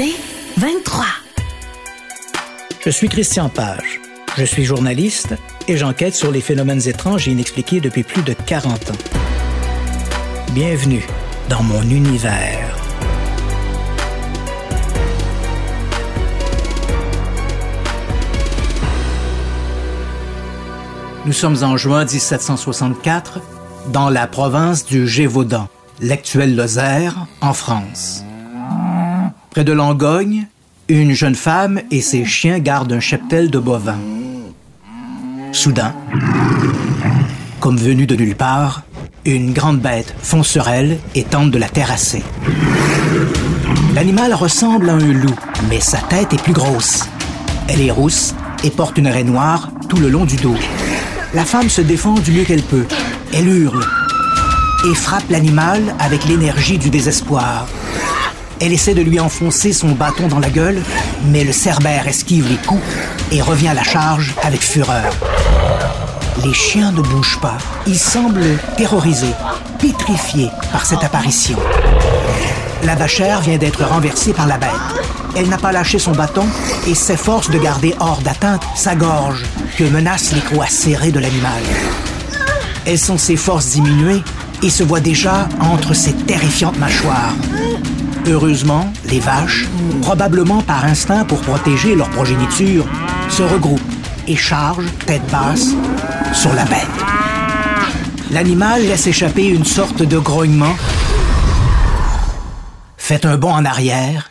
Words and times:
C'est 0.00 0.14
23. 0.58 1.06
Je 2.84 2.88
suis 2.88 3.08
Christian 3.08 3.48
Page. 3.48 4.00
Je 4.36 4.44
suis 4.44 4.64
journaliste 4.64 5.34
et 5.66 5.76
j'enquête 5.76 6.14
sur 6.14 6.30
les 6.30 6.40
phénomènes 6.40 6.86
étranges 6.86 7.26
et 7.26 7.32
inexpliqués 7.32 7.80
depuis 7.80 8.04
plus 8.04 8.22
de 8.22 8.32
40 8.32 8.92
ans. 8.92 8.94
Bienvenue 10.52 11.04
dans 11.48 11.64
mon 11.64 11.82
univers. 11.82 12.76
Nous 21.26 21.32
sommes 21.32 21.64
en 21.64 21.76
juin 21.76 22.04
1764 22.04 23.40
dans 23.88 24.10
la 24.10 24.28
province 24.28 24.84
du 24.84 25.08
Gévaudan, 25.08 25.66
l'actuelle 26.00 26.54
Lozère, 26.54 27.26
en 27.40 27.52
France. 27.52 28.22
Près 29.58 29.64
de 29.64 29.72
Langogne, 29.72 30.46
une 30.86 31.14
jeune 31.14 31.34
femme 31.34 31.80
et 31.90 32.00
ses 32.00 32.24
chiens 32.24 32.60
gardent 32.60 32.92
un 32.92 33.00
cheptel 33.00 33.50
de 33.50 33.58
bovins. 33.58 33.98
Soudain, 35.50 35.96
comme 37.58 37.76
venue 37.76 38.06
de 38.06 38.14
nulle 38.14 38.36
part, 38.36 38.84
une 39.24 39.52
grande 39.52 39.80
bête 39.80 40.14
fonce 40.22 40.46
sur 40.46 40.68
elle 40.68 41.00
et 41.16 41.24
tente 41.24 41.50
de 41.50 41.58
la 41.58 41.68
terrasser. 41.68 42.22
L'animal 43.96 44.32
ressemble 44.32 44.90
à 44.90 44.92
un 44.92 45.12
loup, 45.12 45.34
mais 45.68 45.80
sa 45.80 45.98
tête 45.98 46.32
est 46.32 46.40
plus 46.40 46.52
grosse. 46.52 47.08
Elle 47.66 47.80
est 47.80 47.90
rousse 47.90 48.36
et 48.62 48.70
porte 48.70 48.96
une 48.96 49.08
raie 49.08 49.24
noire 49.24 49.72
tout 49.88 49.96
le 49.96 50.08
long 50.08 50.24
du 50.24 50.36
dos. 50.36 50.54
La 51.34 51.44
femme 51.44 51.68
se 51.68 51.80
défend 51.80 52.14
du 52.14 52.30
mieux 52.30 52.44
qu'elle 52.44 52.62
peut. 52.62 52.86
Elle 53.34 53.48
hurle 53.48 53.84
et 54.88 54.94
frappe 54.94 55.28
l'animal 55.28 55.82
avec 55.98 56.26
l'énergie 56.26 56.78
du 56.78 56.90
désespoir. 56.90 57.66
Elle 58.60 58.72
essaie 58.72 58.94
de 58.94 59.02
lui 59.02 59.20
enfoncer 59.20 59.72
son 59.72 59.92
bâton 59.92 60.26
dans 60.26 60.40
la 60.40 60.50
gueule, 60.50 60.82
mais 61.26 61.44
le 61.44 61.52
cerbère 61.52 62.08
esquive 62.08 62.48
les 62.48 62.56
coups 62.56 62.82
et 63.30 63.40
revient 63.40 63.68
à 63.68 63.74
la 63.74 63.84
charge 63.84 64.34
avec 64.42 64.60
fureur. 64.62 65.12
Les 66.44 66.54
chiens 66.54 66.92
ne 66.92 67.00
bougent 67.00 67.40
pas. 67.40 67.58
Ils 67.86 67.98
semblent 67.98 68.58
terrorisés, 68.76 69.34
pétrifiés 69.78 70.50
par 70.72 70.86
cette 70.86 71.04
apparition. 71.04 71.58
La 72.84 72.96
vachère 72.96 73.40
vient 73.40 73.58
d'être 73.58 73.84
renversée 73.84 74.32
par 74.32 74.46
la 74.46 74.58
bête. 74.58 74.70
Elle 75.36 75.48
n'a 75.48 75.58
pas 75.58 75.72
lâché 75.72 75.98
son 75.98 76.12
bâton 76.12 76.46
et 76.86 76.94
s'efforce 76.94 77.50
de 77.50 77.58
garder 77.58 77.94
hors 78.00 78.20
d'atteinte 78.22 78.62
sa 78.74 78.94
gorge 78.94 79.44
que 79.76 79.84
menacent 79.84 80.32
les 80.32 80.40
crocs 80.40 80.64
acérés 80.64 81.12
de 81.12 81.20
l'animal. 81.20 81.62
Elles 82.86 82.98
sont 82.98 83.18
ses 83.18 83.36
forces 83.36 83.70
diminuées 83.70 84.22
et 84.62 84.70
se 84.70 84.82
voient 84.82 85.00
déjà 85.00 85.48
entre 85.60 85.94
ses 85.94 86.12
terrifiantes 86.12 86.78
mâchoires. 86.78 87.34
Heureusement, 88.30 88.92
les 89.06 89.20
vaches, 89.20 89.66
probablement 90.02 90.60
par 90.60 90.84
instinct 90.84 91.24
pour 91.24 91.40
protéger 91.40 91.94
leur 91.94 92.10
progéniture, 92.10 92.86
se 93.30 93.42
regroupent 93.42 93.80
et 94.26 94.36
chargent, 94.36 94.84
tête 95.06 95.26
basse, 95.30 95.70
sur 96.34 96.52
la 96.52 96.66
bête. 96.66 96.86
L'animal 98.30 98.82
laisse 98.82 99.06
échapper 99.06 99.46
une 99.46 99.64
sorte 99.64 100.02
de 100.02 100.18
grognement, 100.18 100.76
fait 102.98 103.24
un 103.24 103.38
bond 103.38 103.52
en 103.52 103.64
arrière 103.64 104.30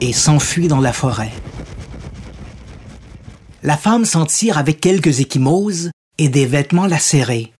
et 0.00 0.12
s'enfuit 0.12 0.66
dans 0.66 0.80
la 0.80 0.92
forêt. 0.92 1.32
La 3.62 3.76
femme 3.76 4.04
s'en 4.04 4.26
tire 4.26 4.58
avec 4.58 4.80
quelques 4.80 5.20
échymoses 5.20 5.92
et 6.18 6.28
des 6.28 6.46
vêtements 6.46 6.86
lacérés. 6.86 7.52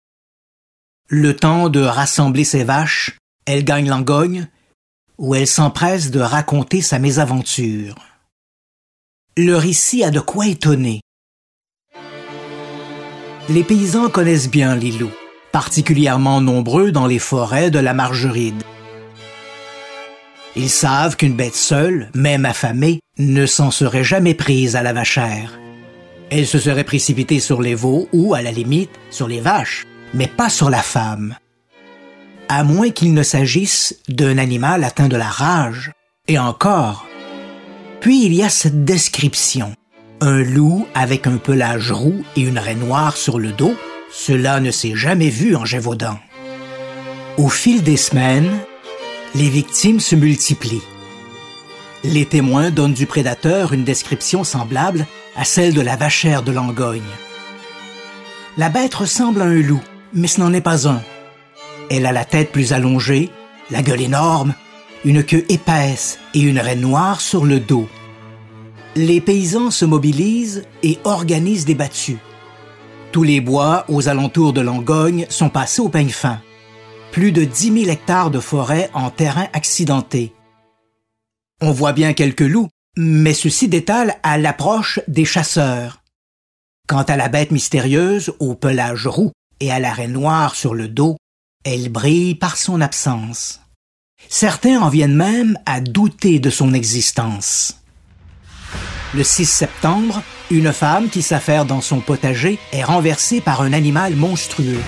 Le 1.06 1.36
temps 1.36 1.68
de 1.68 1.82
rassembler 1.82 2.42
ses 2.42 2.64
vaches, 2.64 3.16
elle 3.47 3.64
gagne 3.64 3.88
Langogne 3.88 4.48
où 5.20 5.34
elle 5.34 5.47
s'empresse 5.47 6.10
de 6.10 6.19
raconter 6.19 6.81
sa 6.81 6.98
mésaventure. 6.98 7.94
Le 9.36 9.54
récit 9.54 10.03
a 10.03 10.10
de 10.10 10.19
quoi 10.19 10.47
étonner. 10.47 11.03
Les 13.50 13.62
paysans 13.62 14.09
connaissent 14.09 14.48
bien 14.48 14.75
les 14.75 14.91
loups, 14.91 15.12
particulièrement 15.53 16.41
nombreux 16.41 16.91
dans 16.91 17.06
les 17.06 17.19
forêts 17.19 17.70
de 17.70 17.78
la 17.78 17.92
Margeride. 17.92 18.62
Ils 20.56 20.70
savent 20.70 21.16
qu'une 21.16 21.36
bête 21.36 21.54
seule, 21.54 22.10
même 22.14 22.47
affamée, 22.47 23.00
ne 23.19 23.44
s'en 23.44 23.70
serait 23.70 24.04
jamais 24.04 24.34
prise 24.34 24.75
à 24.75 24.82
la 24.82 24.94
vachère. 24.94 25.60
Elle 26.30 26.47
se 26.47 26.59
serait 26.59 26.84
précipitée 26.84 27.41
sur 27.41 27.60
les 27.60 27.75
veaux 27.75 28.09
ou, 28.12 28.32
à 28.32 28.41
la 28.41 28.53
limite, 28.53 28.91
sur 29.10 29.28
les 29.28 29.41
vaches, 29.41 29.86
mais 30.14 30.28
pas 30.28 30.48
sur 30.48 30.70
la 30.70 30.82
femme 30.82 31.36
à 32.50 32.64
moins 32.64 32.90
qu'il 32.90 33.14
ne 33.14 33.22
s'agisse 33.22 33.96
d'un 34.08 34.36
animal 34.36 34.82
atteint 34.82 35.06
de 35.06 35.16
la 35.16 35.28
rage. 35.28 35.92
Et 36.26 36.36
encore. 36.36 37.06
Puis 38.00 38.24
il 38.26 38.34
y 38.34 38.42
a 38.42 38.48
cette 38.48 38.84
description. 38.84 39.72
Un 40.20 40.42
loup 40.42 40.86
avec 40.92 41.28
un 41.28 41.36
pelage 41.36 41.92
roux 41.92 42.24
et 42.36 42.40
une 42.40 42.58
raie 42.58 42.74
noire 42.74 43.16
sur 43.16 43.38
le 43.38 43.52
dos, 43.52 43.74
cela 44.12 44.58
ne 44.58 44.72
s'est 44.72 44.96
jamais 44.96 45.30
vu 45.30 45.54
en 45.54 45.64
Gévaudan. 45.64 46.18
Au 47.38 47.48
fil 47.48 47.84
des 47.84 47.96
semaines, 47.96 48.50
les 49.36 49.48
victimes 49.48 50.00
se 50.00 50.16
multiplient. 50.16 50.82
Les 52.02 52.26
témoins 52.26 52.70
donnent 52.70 52.94
du 52.94 53.06
prédateur 53.06 53.72
une 53.72 53.84
description 53.84 54.42
semblable 54.42 55.06
à 55.36 55.44
celle 55.44 55.72
de 55.72 55.80
la 55.80 55.94
vachère 55.94 56.42
de 56.42 56.50
Langogne. 56.50 57.00
La 58.58 58.70
bête 58.70 58.94
ressemble 58.94 59.40
à 59.40 59.44
un 59.44 59.62
loup, 59.62 59.82
mais 60.12 60.26
ce 60.26 60.40
n'en 60.40 60.52
est 60.52 60.60
pas 60.60 60.88
un. 60.88 61.00
Elle 61.90 62.06
a 62.06 62.12
la 62.12 62.24
tête 62.24 62.52
plus 62.52 62.72
allongée, 62.72 63.30
la 63.70 63.82
gueule 63.82 64.00
énorme, 64.00 64.54
une 65.04 65.24
queue 65.24 65.44
épaisse 65.48 66.20
et 66.34 66.40
une 66.40 66.60
raie 66.60 66.76
noire 66.76 67.20
sur 67.20 67.44
le 67.44 67.58
dos. 67.58 67.88
Les 68.94 69.20
paysans 69.20 69.72
se 69.72 69.84
mobilisent 69.84 70.64
et 70.84 70.98
organisent 71.02 71.64
des 71.64 71.74
battues. 71.74 72.18
Tous 73.10 73.24
les 73.24 73.40
bois 73.40 73.84
aux 73.88 74.08
alentours 74.08 74.52
de 74.52 74.60
Langogne 74.60 75.26
sont 75.30 75.48
passés 75.48 75.82
au 75.82 75.88
peigne 75.88 76.10
fin. 76.10 76.40
Plus 77.10 77.32
de 77.32 77.42
10 77.42 77.80
000 77.82 77.90
hectares 77.90 78.30
de 78.30 78.38
forêt 78.38 78.88
en 78.94 79.10
terrain 79.10 79.48
accidenté. 79.52 80.32
On 81.60 81.72
voit 81.72 81.92
bien 81.92 82.12
quelques 82.12 82.40
loups, 82.40 82.68
mais 82.96 83.34
ceux-ci 83.34 83.66
détalent 83.66 84.16
à 84.22 84.38
l'approche 84.38 85.00
des 85.08 85.24
chasseurs. 85.24 86.02
Quant 86.86 87.02
à 87.02 87.16
la 87.16 87.28
bête 87.28 87.50
mystérieuse 87.50 88.32
au 88.38 88.54
pelage 88.54 89.08
roux 89.08 89.32
et 89.58 89.72
à 89.72 89.80
la 89.80 89.92
raie 89.92 90.08
noire 90.08 90.54
sur 90.54 90.74
le 90.74 90.86
dos, 90.86 91.16
elle 91.65 91.91
brille 91.91 92.34
par 92.34 92.56
son 92.56 92.81
absence. 92.81 93.60
Certains 94.28 94.81
en 94.81 94.88
viennent 94.88 95.15
même 95.15 95.59
à 95.66 95.81
douter 95.81 96.38
de 96.38 96.48
son 96.48 96.72
existence. 96.72 97.76
Le 99.15 99.22
6 99.22 99.44
septembre, 99.44 100.22
une 100.50 100.72
femme 100.72 101.10
qui 101.10 101.21
s'affaire 101.21 101.66
dans 101.66 101.81
son 101.81 102.00
potager 102.00 102.59
est 102.72 102.84
renversée 102.84 103.41
par 103.43 103.60
un 103.60 103.72
animal 103.72 104.15
monstrueux. 104.15 104.81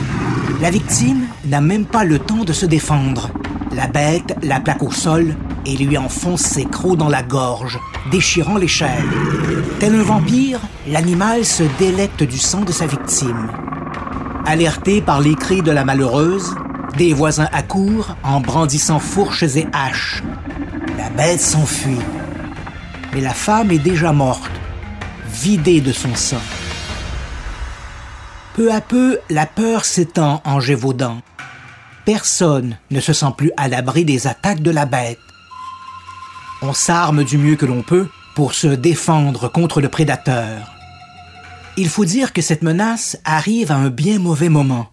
La 0.60 0.71
victime 0.71 1.27
n'a 1.44 1.60
même 1.60 1.84
pas 1.84 2.05
le 2.05 2.19
temps 2.19 2.44
de 2.44 2.53
se 2.53 2.65
défendre. 2.65 3.31
La 3.72 3.87
bête 3.87 4.34
la 4.43 4.60
plaque 4.60 4.83
au 4.83 4.93
sol 4.93 5.34
et 5.66 5.77
lui 5.77 5.98
enfonce 5.98 6.42
ses 6.42 6.65
crocs 6.65 6.97
dans 6.97 7.09
la 7.09 7.22
gorge, 7.22 7.78
déchirant 8.10 8.57
les 8.57 8.68
chairs. 8.68 9.04
Tel 9.78 9.95
un 9.95 10.03
vampire, 10.03 10.60
l'animal 10.86 11.45
se 11.45 11.65
délecte 11.78 12.22
du 12.22 12.39
sang 12.39 12.63
de 12.63 12.72
sa 12.72 12.86
victime. 12.86 13.51
Alertés 14.44 15.00
par 15.00 15.21
les 15.21 15.36
cris 15.36 15.62
de 15.62 15.71
la 15.71 15.84
malheureuse, 15.84 16.54
des 16.97 17.15
voisins 17.15 17.48
accourent 17.53 18.16
en 18.24 18.41
brandissant 18.41 18.98
fourches 18.98 19.44
et 19.44 19.66
haches. 19.72 20.22
La 20.98 21.10
bête 21.10 21.41
s'enfuit. 21.41 22.00
Mais 23.12 23.21
la 23.21 23.34
femme 23.34 23.71
est 23.71 23.78
déjà 23.78 24.12
morte, 24.12 24.50
vidée 25.27 25.80
de 25.80 25.92
son 25.92 26.15
sang. 26.16 26.42
Peu 28.54 28.72
à 28.72 28.80
peu, 28.80 29.18
la 29.30 29.47
peur 29.47 29.84
s'étend 29.84 30.42
en 30.44 30.59
Gévaudan. 30.59 31.21
Personne 32.04 32.77
ne 32.91 33.00
se 33.00 33.12
sent 33.12 33.33
plus 33.36 33.53
à 33.56 33.68
l'abri 33.68 34.04
des 34.04 34.27
attaques 34.27 34.62
de 34.62 34.72
la 34.72 34.86
bête. 34.86 35.18
On 36.62 36.72
s'arme 36.72 37.22
du 37.22 37.39
mieux 37.39 37.56
que 37.56 37.66
l'on 37.66 37.83
peut 37.83 38.09
pour 38.34 38.54
se 38.54 38.66
défendre 38.66 39.48
contre 39.48 39.80
le 39.80 39.89
prédateur. 39.89 40.72
Il 41.78 41.89
faut 41.89 42.04
dire 42.04 42.34
que 42.34 42.42
cette 42.42 42.63
menace 42.63 43.19
arrive 43.24 43.72
à 43.72 43.77
un 43.77 43.89
bien 43.89 44.19
mauvais 44.19 44.51
moment. 44.51 44.89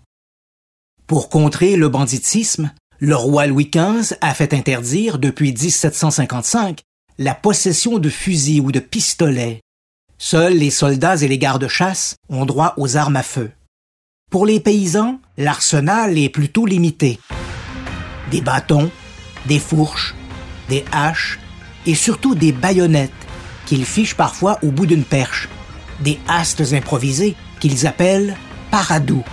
Pour 1.07 1.29
contrer 1.29 1.75
le 1.75 1.89
banditisme, 1.89 2.71
le 2.99 3.15
roi 3.15 3.47
Louis 3.47 3.69
XV 3.69 4.15
a 4.21 4.33
fait 4.33 4.53
interdire 4.53 5.19
depuis 5.19 5.51
1755 5.51 6.79
la 7.17 7.35
possession 7.35 7.99
de 7.99 8.09
fusils 8.09 8.61
ou 8.61 8.71
de 8.71 8.79
pistolets. 8.79 9.59
Seuls 10.17 10.53
les 10.53 10.69
soldats 10.69 11.17
et 11.17 11.27
les 11.27 11.37
gardes-chasse 11.37 12.15
ont 12.29 12.45
droit 12.45 12.73
aux 12.77 12.95
armes 12.95 13.17
à 13.17 13.23
feu. 13.23 13.51
Pour 14.31 14.45
les 14.45 14.61
paysans, 14.61 15.19
l'arsenal 15.37 16.17
est 16.17 16.29
plutôt 16.29 16.65
limité. 16.65 17.19
Des 18.31 18.41
bâtons, 18.41 18.89
des 19.47 19.59
fourches, 19.59 20.15
des 20.69 20.85
haches 20.93 21.39
et 21.85 21.95
surtout 21.95 22.35
des 22.35 22.53
baïonnettes 22.53 23.11
qu'ils 23.65 23.85
fichent 23.85 24.15
parfois 24.15 24.59
au 24.63 24.71
bout 24.71 24.85
d'une 24.85 25.03
perche, 25.03 25.49
des 26.01 26.19
hastes 26.27 26.73
improvisés 26.73 27.35
qu'ils 27.59 27.87
appellent 27.87 28.35
paradous. 28.71 29.23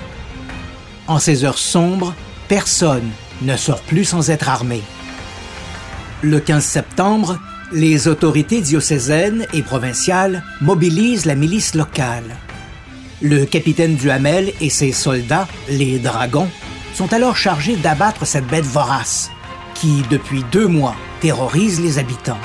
En 1.06 1.18
ces 1.18 1.44
heures 1.44 1.58
sombres, 1.58 2.14
personne 2.48 3.10
ne 3.42 3.56
sort 3.56 3.80
plus 3.82 4.04
sans 4.04 4.30
être 4.30 4.48
armé. 4.48 4.82
Le 6.22 6.40
15 6.40 6.64
septembre, 6.64 7.38
les 7.72 8.08
autorités 8.08 8.60
diocésaines 8.60 9.46
et 9.52 9.62
provinciales 9.62 10.42
mobilisent 10.60 11.26
la 11.26 11.34
milice 11.34 11.74
locale. 11.74 12.36
Le 13.22 13.44
capitaine 13.44 13.96
Duhamel 13.96 14.52
et 14.60 14.70
ses 14.70 14.92
soldats, 14.92 15.48
les 15.68 15.98
dragons, 15.98 16.48
sont 16.94 17.12
alors 17.12 17.36
chargés 17.36 17.76
d'abattre 17.76 18.26
cette 18.26 18.46
bête 18.46 18.64
vorace, 18.64 19.30
qui, 19.74 20.02
depuis 20.10 20.44
deux 20.50 20.66
mois, 20.66 20.96
terrorise 21.20 21.80
les 21.80 21.98
habitants. 21.98 22.38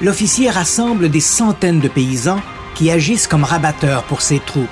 L'officier 0.00 0.50
rassemble 0.50 1.10
des 1.10 1.20
centaines 1.20 1.80
de 1.80 1.88
paysans 1.88 2.40
qui 2.74 2.90
agissent 2.90 3.26
comme 3.26 3.44
rabatteurs 3.44 4.04
pour 4.04 4.22
ses 4.22 4.40
troupes. 4.40 4.68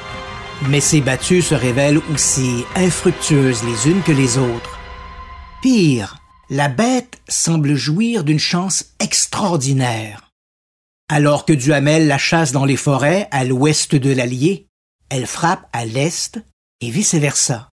Mais 0.68 0.80
ces 0.80 1.00
battues 1.00 1.42
se 1.42 1.54
révèlent 1.54 2.00
aussi 2.12 2.64
infructueuses 2.76 3.62
les 3.64 3.90
unes 3.90 4.02
que 4.02 4.12
les 4.12 4.38
autres. 4.38 4.78
Pire, 5.62 6.16
la 6.48 6.68
bête 6.68 7.20
semble 7.28 7.74
jouir 7.74 8.24
d'une 8.24 8.38
chance 8.38 8.86
extraordinaire. 8.98 10.30
Alors 11.08 11.44
que 11.44 11.52
Duhamel 11.52 12.06
la 12.06 12.18
chasse 12.18 12.52
dans 12.52 12.64
les 12.64 12.76
forêts 12.76 13.28
à 13.30 13.44
l'ouest 13.44 13.94
de 13.94 14.12
l'Allier, 14.12 14.66
elle 15.08 15.26
frappe 15.26 15.68
à 15.72 15.84
l'est 15.84 16.40
et 16.80 16.90
vice-versa. 16.90 17.68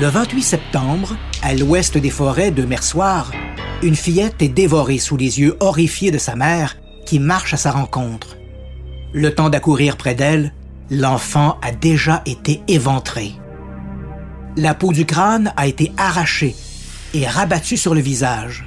Le 0.00 0.08
28 0.08 0.42
septembre, 0.42 1.16
à 1.42 1.54
l'ouest 1.54 1.96
des 1.96 2.10
forêts 2.10 2.50
de 2.50 2.64
Mersoir, 2.64 3.30
une 3.82 3.96
fillette 3.96 4.42
est 4.42 4.48
dévorée 4.48 4.98
sous 4.98 5.16
les 5.16 5.40
yeux 5.40 5.56
horrifiés 5.60 6.10
de 6.10 6.18
sa 6.18 6.36
mère 6.36 6.76
qui 7.06 7.18
marche 7.18 7.54
à 7.54 7.56
sa 7.56 7.70
rencontre. 7.70 8.36
Le 9.16 9.32
temps 9.32 9.48
d'accourir 9.48 9.96
près 9.96 10.16
d'elle, 10.16 10.52
l'enfant 10.90 11.56
a 11.62 11.70
déjà 11.70 12.22
été 12.26 12.62
éventré. 12.66 13.30
La 14.56 14.74
peau 14.74 14.92
du 14.92 15.06
crâne 15.06 15.52
a 15.56 15.68
été 15.68 15.92
arrachée 15.96 16.56
et 17.14 17.24
rabattue 17.24 17.76
sur 17.76 17.94
le 17.94 18.00
visage. 18.00 18.64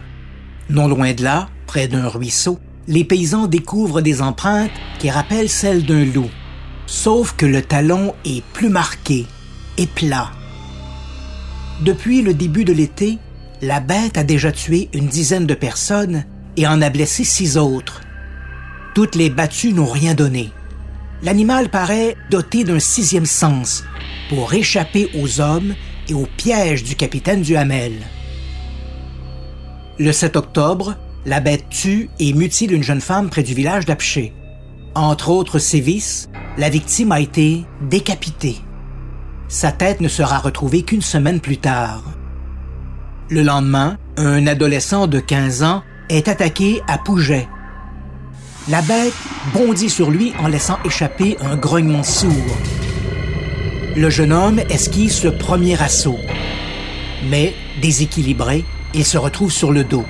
Non 0.69 0.87
loin 0.87 1.11
de 1.11 1.21
là, 1.21 1.49
près 1.65 1.89
d'un 1.89 2.07
ruisseau, 2.07 2.59
les 2.87 3.03
paysans 3.03 3.47
découvrent 3.47 3.99
des 3.99 4.21
empreintes 4.21 4.71
qui 4.99 5.09
rappellent 5.09 5.49
celles 5.49 5.85
d'un 5.85 6.05
loup, 6.05 6.29
sauf 6.85 7.35
que 7.35 7.45
le 7.45 7.61
talon 7.61 8.15
est 8.23 8.41
plus 8.53 8.69
marqué 8.69 9.25
et 9.77 9.85
plat. 9.85 10.31
Depuis 11.81 12.21
le 12.21 12.33
début 12.33 12.63
de 12.63 12.71
l'été, 12.71 13.17
la 13.61 13.81
bête 13.81 14.17
a 14.17 14.23
déjà 14.23 14.53
tué 14.53 14.87
une 14.93 15.07
dizaine 15.07 15.45
de 15.45 15.55
personnes 15.55 16.23
et 16.55 16.65
en 16.65 16.81
a 16.81 16.89
blessé 16.89 17.25
six 17.25 17.57
autres. 17.57 17.99
Toutes 18.97 19.13
les 19.13 19.29
battues 19.29 19.73
n'ont 19.73 19.85
rien 19.85 20.15
donné. 20.15 20.49
L'animal 21.21 21.69
paraît 21.69 22.15
doté 22.31 22.63
d'un 22.63 22.79
sixième 22.79 23.27
sens 23.27 23.83
pour 24.27 24.55
échapper 24.55 25.11
aux 25.13 25.39
hommes 25.39 25.75
et 26.09 26.15
aux 26.15 26.27
pièges 26.35 26.83
du 26.83 26.95
capitaine 26.95 27.43
Duhamel. 27.43 27.93
Le 29.99 30.11
7 30.11 30.35
octobre, 30.35 30.95
la 31.27 31.41
bête 31.41 31.69
tue 31.69 32.09
et 32.17 32.33
mutile 32.33 32.73
une 32.73 32.81
jeune 32.81 32.99
femme 32.99 33.29
près 33.29 33.43
du 33.43 33.53
village 33.53 33.85
d'Apché. 33.85 34.33
Entre 34.95 35.29
autres 35.29 35.59
sévices, 35.59 36.27
la 36.57 36.69
victime 36.69 37.11
a 37.11 37.19
été 37.19 37.65
décapitée. 37.81 38.57
Sa 39.47 39.71
tête 39.71 40.01
ne 40.01 40.07
sera 40.07 40.39
retrouvée 40.39 40.81
qu'une 40.81 41.03
semaine 41.03 41.39
plus 41.39 41.57
tard. 41.57 42.03
Le 43.29 43.43
lendemain, 43.43 43.99
un 44.17 44.47
adolescent 44.47 45.05
de 45.05 45.19
15 45.19 45.61
ans 45.61 45.83
est 46.09 46.27
attaqué 46.27 46.81
à 46.87 46.97
Pouget. 46.97 47.47
La 48.69 48.81
bête 48.81 49.13
bondit 49.53 49.89
sur 49.89 50.11
lui 50.11 50.33
en 50.39 50.49
laissant 50.49 50.77
échapper 50.83 51.37
un 51.39 51.55
grognement 51.55 52.03
sourd. 52.03 52.57
Le 53.95 54.09
jeune 54.09 54.33
homme 54.33 54.59
esquive 54.69 55.09
ce 55.09 55.29
premier 55.29 55.81
assaut. 55.81 56.19
Mais, 57.29 57.55
déséquilibré, 57.81 58.65
il 58.93 59.05
se 59.05 59.17
retrouve 59.17 59.53
sur 59.53 59.71
le 59.71 59.85
dos. 59.85 60.03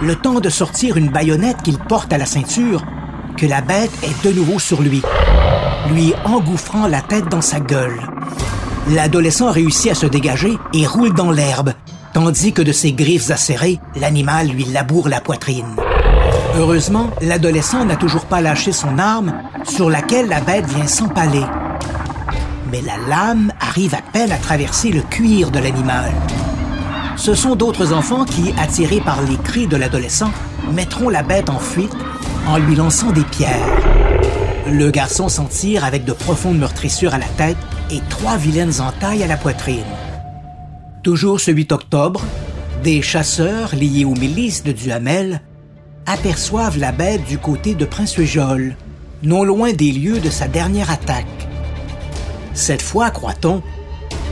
Le 0.00 0.14
temps 0.14 0.38
de 0.38 0.48
sortir 0.48 0.96
une 0.96 1.08
baïonnette 1.08 1.62
qu'il 1.62 1.76
porte 1.76 2.12
à 2.12 2.18
la 2.18 2.26
ceinture, 2.26 2.84
que 3.36 3.46
la 3.46 3.62
bête 3.62 3.90
est 4.04 4.24
de 4.24 4.32
nouveau 4.32 4.60
sur 4.60 4.80
lui, 4.80 5.02
lui 5.90 6.14
engouffrant 6.24 6.86
la 6.86 7.00
tête 7.00 7.28
dans 7.30 7.40
sa 7.40 7.58
gueule. 7.58 8.00
L'adolescent 8.90 9.50
réussit 9.50 9.90
à 9.90 9.96
se 9.96 10.06
dégager 10.06 10.56
et 10.72 10.86
roule 10.86 11.14
dans 11.14 11.32
l'herbe, 11.32 11.72
tandis 12.12 12.52
que 12.52 12.62
de 12.62 12.72
ses 12.72 12.92
griffes 12.92 13.30
acérées, 13.30 13.80
l'animal 13.96 14.46
lui 14.48 14.66
laboure 14.66 15.08
la 15.08 15.20
poitrine. 15.20 15.76
Heureusement, 16.54 17.10
l'adolescent 17.22 17.86
n'a 17.86 17.96
toujours 17.96 18.26
pas 18.26 18.42
lâché 18.42 18.72
son 18.72 18.98
arme 18.98 19.32
sur 19.64 19.88
laquelle 19.88 20.28
la 20.28 20.40
bête 20.40 20.66
vient 20.66 20.86
s'empaler. 20.86 21.44
Mais 22.70 22.82
la 22.82 22.98
lame 23.08 23.52
arrive 23.58 23.94
à 23.94 24.02
peine 24.12 24.30
à 24.30 24.36
traverser 24.36 24.90
le 24.90 25.00
cuir 25.00 25.50
de 25.50 25.58
l'animal. 25.58 26.12
Ce 27.16 27.34
sont 27.34 27.56
d'autres 27.56 27.94
enfants 27.94 28.24
qui, 28.26 28.52
attirés 28.58 29.00
par 29.00 29.22
les 29.22 29.36
cris 29.36 29.66
de 29.66 29.76
l'adolescent, 29.76 30.30
mettront 30.72 31.08
la 31.08 31.22
bête 31.22 31.48
en 31.48 31.58
fuite 31.58 31.94
en 32.46 32.58
lui 32.58 32.74
lançant 32.74 33.12
des 33.12 33.24
pierres. 33.24 33.80
Le 34.70 34.90
garçon 34.90 35.28
s'en 35.28 35.44
tire 35.44 35.84
avec 35.84 36.04
de 36.04 36.12
profondes 36.12 36.58
meurtrissures 36.58 37.14
à 37.14 37.18
la 37.18 37.26
tête 37.26 37.56
et 37.90 38.00
trois 38.10 38.36
vilaines 38.36 38.80
entailles 38.80 39.22
à 39.22 39.26
la 39.26 39.36
poitrine. 39.36 39.84
Toujours 41.02 41.40
ce 41.40 41.50
8 41.50 41.72
octobre, 41.72 42.22
des 42.82 43.00
chasseurs 43.00 43.74
liés 43.74 44.04
aux 44.04 44.14
milices 44.14 44.64
de 44.64 44.72
Duhamel 44.72 45.40
aperçoivent 46.06 46.78
la 46.78 46.92
bête 46.92 47.24
du 47.24 47.38
côté 47.38 47.74
de 47.74 47.84
prince 47.84 48.14
Prince-Jol, 48.14 48.76
non 49.22 49.44
loin 49.44 49.72
des 49.72 49.92
lieux 49.92 50.20
de 50.20 50.30
sa 50.30 50.48
dernière 50.48 50.90
attaque. 50.90 51.26
Cette 52.54 52.82
fois, 52.82 53.10
croit-on, 53.10 53.62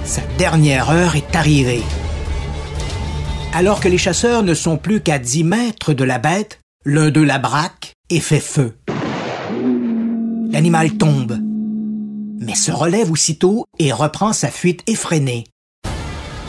sa 0.04 0.22
dernière 0.38 0.90
heure 0.90 1.16
est 1.16 1.36
arrivée. 1.36 1.82
Alors 3.52 3.80
que 3.80 3.88
les 3.88 3.98
chasseurs 3.98 4.42
ne 4.42 4.54
sont 4.54 4.76
plus 4.76 5.00
qu'à 5.00 5.18
10 5.18 5.44
mètres 5.44 5.92
de 5.92 6.04
la 6.04 6.18
bête, 6.18 6.60
l'un 6.84 7.10
d'eux 7.10 7.24
la 7.24 7.38
braque 7.38 7.94
et 8.08 8.20
fait 8.20 8.40
feu. 8.40 8.76
L'animal 10.50 10.92
tombe, 10.92 11.38
mais 12.38 12.54
se 12.54 12.72
relève 12.72 13.10
aussitôt 13.10 13.64
et 13.78 13.92
reprend 13.92 14.32
sa 14.32 14.48
fuite 14.48 14.82
effrénée. 14.86 15.44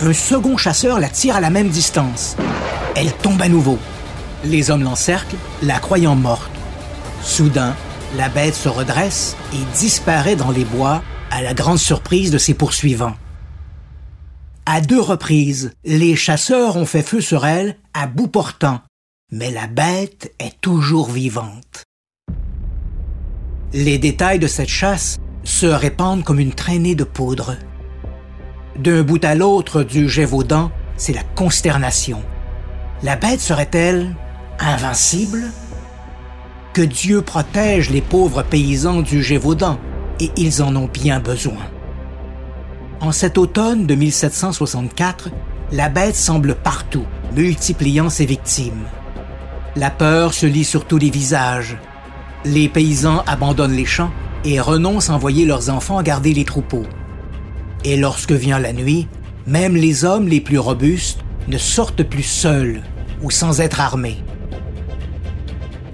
Un 0.02 0.14
second 0.14 0.58
chasseur 0.58 1.00
la 1.00 1.10
tire 1.10 1.36
à 1.36 1.42
la 1.42 1.52
même 1.52 1.70
distance. 1.70 2.36
Elle 2.96 3.12
tombe 3.14 3.42
à 3.42 3.50
nouveau. 3.50 3.78
Les 4.44 4.72
hommes 4.72 4.84
l'encerclent, 4.84 5.36
la 5.62 5.80
croyant 5.80 6.16
morte. 6.16 6.52
Soudain, 7.22 7.76
la 8.18 8.28
bête 8.28 8.56
se 8.56 8.70
redresse 8.70 9.38
et 9.54 9.78
disparaît 9.78 10.36
dans 10.36 10.52
les 10.52 10.66
bois 10.66 11.04
à 11.30 11.42
la 11.42 11.54
grande 11.54 11.78
surprise 11.78 12.32
de 12.32 12.38
ses 12.38 12.54
poursuivants. 12.54 13.16
À 14.66 14.82
deux 14.82 15.00
reprises, 15.00 15.74
les 15.84 16.16
chasseurs 16.16 16.76
ont 16.76 16.86
fait 16.86 17.04
feu 17.04 17.22
sur 17.22 17.46
elle 17.46 17.78
à 17.94 18.08
bout 18.08 18.28
portant, 18.28 18.82
mais 19.32 19.52
la 19.52 19.68
bête 19.68 20.34
est 20.40 20.60
toujours 20.60 21.10
vivante. 21.10 21.84
Les 23.74 23.98
détails 23.98 24.40
de 24.40 24.48
cette 24.48 24.70
chasse 24.70 25.18
se 25.44 25.66
répandent 25.66 26.24
comme 26.24 26.40
une 26.40 26.54
traînée 26.54 26.96
de 26.96 27.04
poudre. 27.04 27.56
D'un 28.78 29.04
bout 29.04 29.24
à 29.24 29.36
l'autre 29.36 29.84
du 29.84 30.10
Gévaudan, 30.10 30.72
c'est 30.98 31.14
la 31.14 31.24
consternation. 31.24 32.22
La 33.04 33.16
bête 33.16 33.40
serait-elle 33.40 34.16
invincible? 34.62 35.52
Que 36.74 36.82
Dieu 36.82 37.22
protège 37.22 37.90
les 37.90 38.02
pauvres 38.02 38.44
paysans 38.44 39.02
du 39.02 39.22
Gévaudan, 39.22 39.80
et 40.20 40.32
ils 40.38 40.62
en 40.62 40.76
ont 40.76 40.88
bien 40.92 41.20
besoin. 41.20 41.68
En 43.02 43.12
cet 43.12 43.38
automne 43.38 43.88
de 43.88 43.96
1764, 43.96 45.30
la 45.72 45.90
bête 45.90 46.16
semble 46.16 46.56
partout, 46.56 47.06
multipliant 47.36 48.10
ses 48.10 48.26
victimes. 48.26 48.86
La 49.76 49.90
peur 49.90 50.34
se 50.34 50.46
lit 50.46 50.64
sur 50.64 50.86
tous 50.86 50.98
les 50.98 51.10
visages. 51.10 51.78
Les 52.46 52.70
paysans 52.70 53.24
abandonnent 53.26 53.76
les 53.76 53.86
champs 53.86 54.12
et 54.44 54.60
renoncent 54.60 55.10
à 55.10 55.14
envoyer 55.14 55.46
leurs 55.46 55.70
enfants 55.70 56.02
garder 56.04 56.34
les 56.34 56.46
troupeaux. 56.46 56.86
Et 57.84 57.98
lorsque 57.98 58.34
vient 58.34 58.60
la 58.60 58.74
nuit, 58.74 59.08
même 59.48 59.76
les 59.76 60.06
hommes 60.06 60.28
les 60.28 60.42
plus 60.42 60.60
robustes 60.60 61.20
ne 61.48 61.58
sortent 61.58 62.04
plus 62.04 62.24
seuls 62.24 62.84
ou 63.22 63.32
sans 63.32 63.62
être 63.62 63.82
armés. 63.82 64.18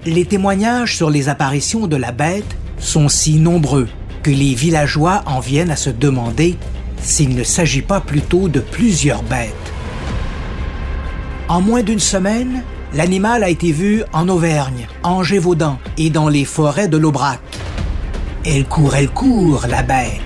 Les 0.08 0.24
témoignages 0.24 0.96
sur 0.96 1.10
les 1.10 1.28
apparitions 1.28 1.86
de 1.86 1.98
la 1.98 2.14
bête 2.14 2.56
sont 2.80 3.10
si 3.10 3.40
nombreux 3.40 3.90
que 4.24 4.32
les 4.32 4.54
villageois 4.54 5.22
en 5.26 5.42
viennent 5.42 5.70
à 5.70 5.76
se 5.76 5.90
demander 5.90 6.56
s'il 7.02 7.36
ne 7.36 7.44
s'agit 7.44 7.82
pas 7.82 8.00
plutôt 8.00 8.48
de 8.48 8.62
plusieurs 8.62 9.22
bêtes. 9.22 9.52
En 11.50 11.60
moins 11.60 11.84
d'une 11.84 12.00
semaine, 12.00 12.64
l'animal 12.94 13.44
a 13.44 13.50
été 13.50 13.74
vu 13.74 14.02
en 14.14 14.30
Auvergne, 14.30 14.88
en 15.04 15.24
Gévaudan 15.24 15.78
et 15.98 16.10
dans 16.10 16.30
les 16.30 16.46
forêts 16.46 16.88
de 16.88 16.96
l'Aubrac. 16.96 17.42
Elle 18.46 18.64
court, 18.64 18.96
elle 18.96 19.10
court, 19.10 19.66
la 19.70 19.84
bête. 19.84 20.22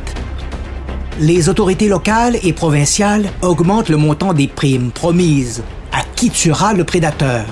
Les 1.20 1.50
autorités 1.50 1.88
locales 1.88 2.38
et 2.44 2.54
provinciales 2.54 3.32
augmentent 3.42 3.90
le 3.90 3.98
montant 3.98 4.34
des 4.34 4.48
primes 4.48 4.92
promises 4.92 5.64
à 5.92 6.04
qui 6.16 6.30
tuera 6.30 6.74
le 6.74 6.84
prédateur. 6.84 7.46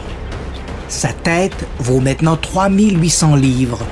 Sa 0.89 1.13
tête 1.13 1.67
vaut 1.77 2.00
maintenant 2.00 2.36
3800 2.36 3.36
livres. 3.36 3.86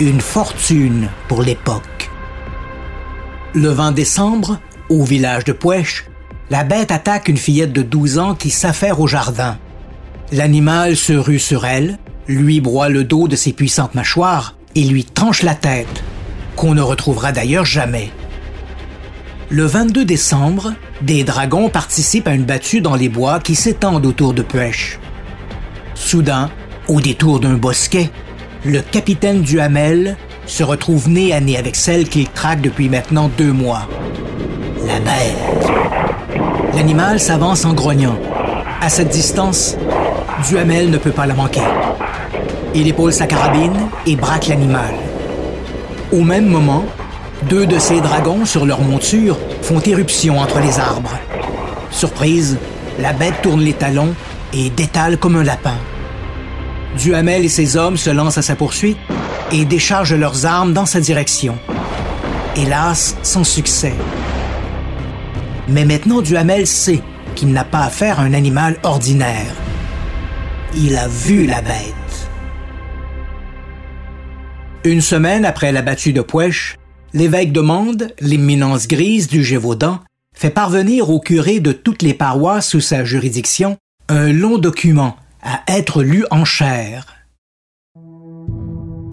Une 0.00 0.22
fortune 0.22 1.10
pour 1.28 1.42
l'époque. 1.42 2.10
Le 3.52 3.68
20 3.68 3.92
décembre, 3.92 4.58
au 4.88 5.04
village 5.04 5.44
de 5.44 5.52
Pouèche, 5.52 6.06
la 6.48 6.64
bête 6.64 6.92
attaque 6.92 7.28
une 7.28 7.36
fillette 7.36 7.74
de 7.74 7.82
12 7.82 8.18
ans 8.18 8.34
qui 8.34 8.48
s'affaire 8.48 9.00
au 9.00 9.06
jardin. 9.06 9.58
L'animal 10.32 10.96
se 10.96 11.12
rue 11.12 11.38
sur 11.38 11.66
elle, 11.66 11.98
lui 12.26 12.62
broie 12.62 12.88
le 12.88 13.04
dos 13.04 13.28
de 13.28 13.36
ses 13.36 13.52
puissantes 13.52 13.94
mâchoires 13.94 14.56
et 14.74 14.84
lui 14.84 15.04
tranche 15.04 15.42
la 15.42 15.54
tête, 15.54 16.02
qu'on 16.56 16.74
ne 16.74 16.80
retrouvera 16.80 17.32
d'ailleurs 17.32 17.66
jamais. 17.66 18.10
Le 19.50 19.66
22 19.66 20.06
décembre, 20.06 20.72
des 21.02 21.22
dragons 21.22 21.68
participent 21.68 22.28
à 22.28 22.34
une 22.34 22.44
battue 22.44 22.80
dans 22.80 22.96
les 22.96 23.10
bois 23.10 23.40
qui 23.40 23.54
s'étendent 23.54 24.06
autour 24.06 24.32
de 24.32 24.40
Puech. 24.40 24.98
Soudain, 25.98 26.48
au 26.86 27.02
détour 27.02 27.38
d'un 27.40 27.54
bosquet, 27.54 28.08
le 28.64 28.80
capitaine 28.80 29.42
Duhamel 29.42 30.16
se 30.46 30.62
retrouve 30.62 31.10
nez 31.10 31.34
à 31.34 31.40
nez 31.40 31.58
avec 31.58 31.76
celle 31.76 32.08
qu'il 32.08 32.28
traque 32.28 32.62
depuis 32.62 32.88
maintenant 32.88 33.28
deux 33.36 33.52
mois. 33.52 33.86
La 34.86 35.00
bête. 35.00 35.68
L'animal 36.74 37.20
s'avance 37.20 37.66
en 37.66 37.74
grognant. 37.74 38.16
À 38.80 38.88
cette 38.88 39.10
distance, 39.10 39.76
Duhamel 40.48 40.88
ne 40.88 40.96
peut 40.96 41.10
pas 41.10 41.26
la 41.26 41.34
manquer. 41.34 41.60
Il 42.74 42.88
épaule 42.88 43.12
sa 43.12 43.26
carabine 43.26 43.76
et 44.06 44.16
braque 44.16 44.46
l'animal. 44.46 44.94
Au 46.12 46.22
même 46.22 46.46
moment, 46.46 46.86
deux 47.50 47.66
de 47.66 47.78
ces 47.78 48.00
dragons 48.00 48.46
sur 48.46 48.64
leur 48.64 48.80
monture 48.80 49.36
font 49.60 49.80
éruption 49.80 50.38
entre 50.38 50.60
les 50.60 50.78
arbres. 50.78 51.18
Surprise, 51.90 52.56
la 52.98 53.12
bête 53.12 53.42
tourne 53.42 53.60
les 53.60 53.74
talons 53.74 54.14
et 54.52 54.70
détale 54.70 55.18
comme 55.18 55.36
un 55.36 55.44
lapin. 55.44 55.76
Duhamel 56.96 57.44
et 57.44 57.48
ses 57.48 57.76
hommes 57.76 57.96
se 57.96 58.10
lancent 58.10 58.38
à 58.38 58.42
sa 58.42 58.56
poursuite 58.56 58.98
et 59.52 59.64
déchargent 59.64 60.14
leurs 60.14 60.46
armes 60.46 60.72
dans 60.72 60.86
sa 60.86 61.00
direction. 61.00 61.58
Hélas, 62.56 63.16
sans 63.22 63.44
succès. 63.44 63.94
Mais 65.68 65.84
maintenant, 65.84 66.22
Duhamel 66.22 66.66
sait 66.66 67.00
qu'il 67.34 67.52
n'a 67.52 67.64
pas 67.64 67.84
affaire 67.84 68.20
à 68.20 68.22
un 68.22 68.34
animal 68.34 68.78
ordinaire. 68.82 69.54
Il 70.74 70.96
a 70.96 71.08
vu 71.08 71.46
la 71.46 71.60
bête. 71.62 71.94
Une 74.84 75.00
semaine 75.00 75.44
après 75.44 75.72
la 75.72 75.82
battue 75.82 76.12
de 76.12 76.20
Pouèche, 76.20 76.76
l'évêque 77.12 77.52
de 77.52 77.60
Mende, 77.60 78.14
grise 78.88 79.28
du 79.28 79.44
Gévaudan, 79.44 80.00
fait 80.34 80.50
parvenir 80.50 81.10
au 81.10 81.20
curé 81.20 81.60
de 81.60 81.72
toutes 81.72 82.02
les 82.02 82.14
paroisses 82.14 82.68
sous 82.68 82.80
sa 82.80 83.04
juridiction 83.04 83.76
un 84.08 84.32
long 84.32 84.56
document 84.56 85.16
à 85.42 85.60
être 85.68 86.02
lu 86.02 86.24
en 86.30 86.44
chair. 86.44 87.06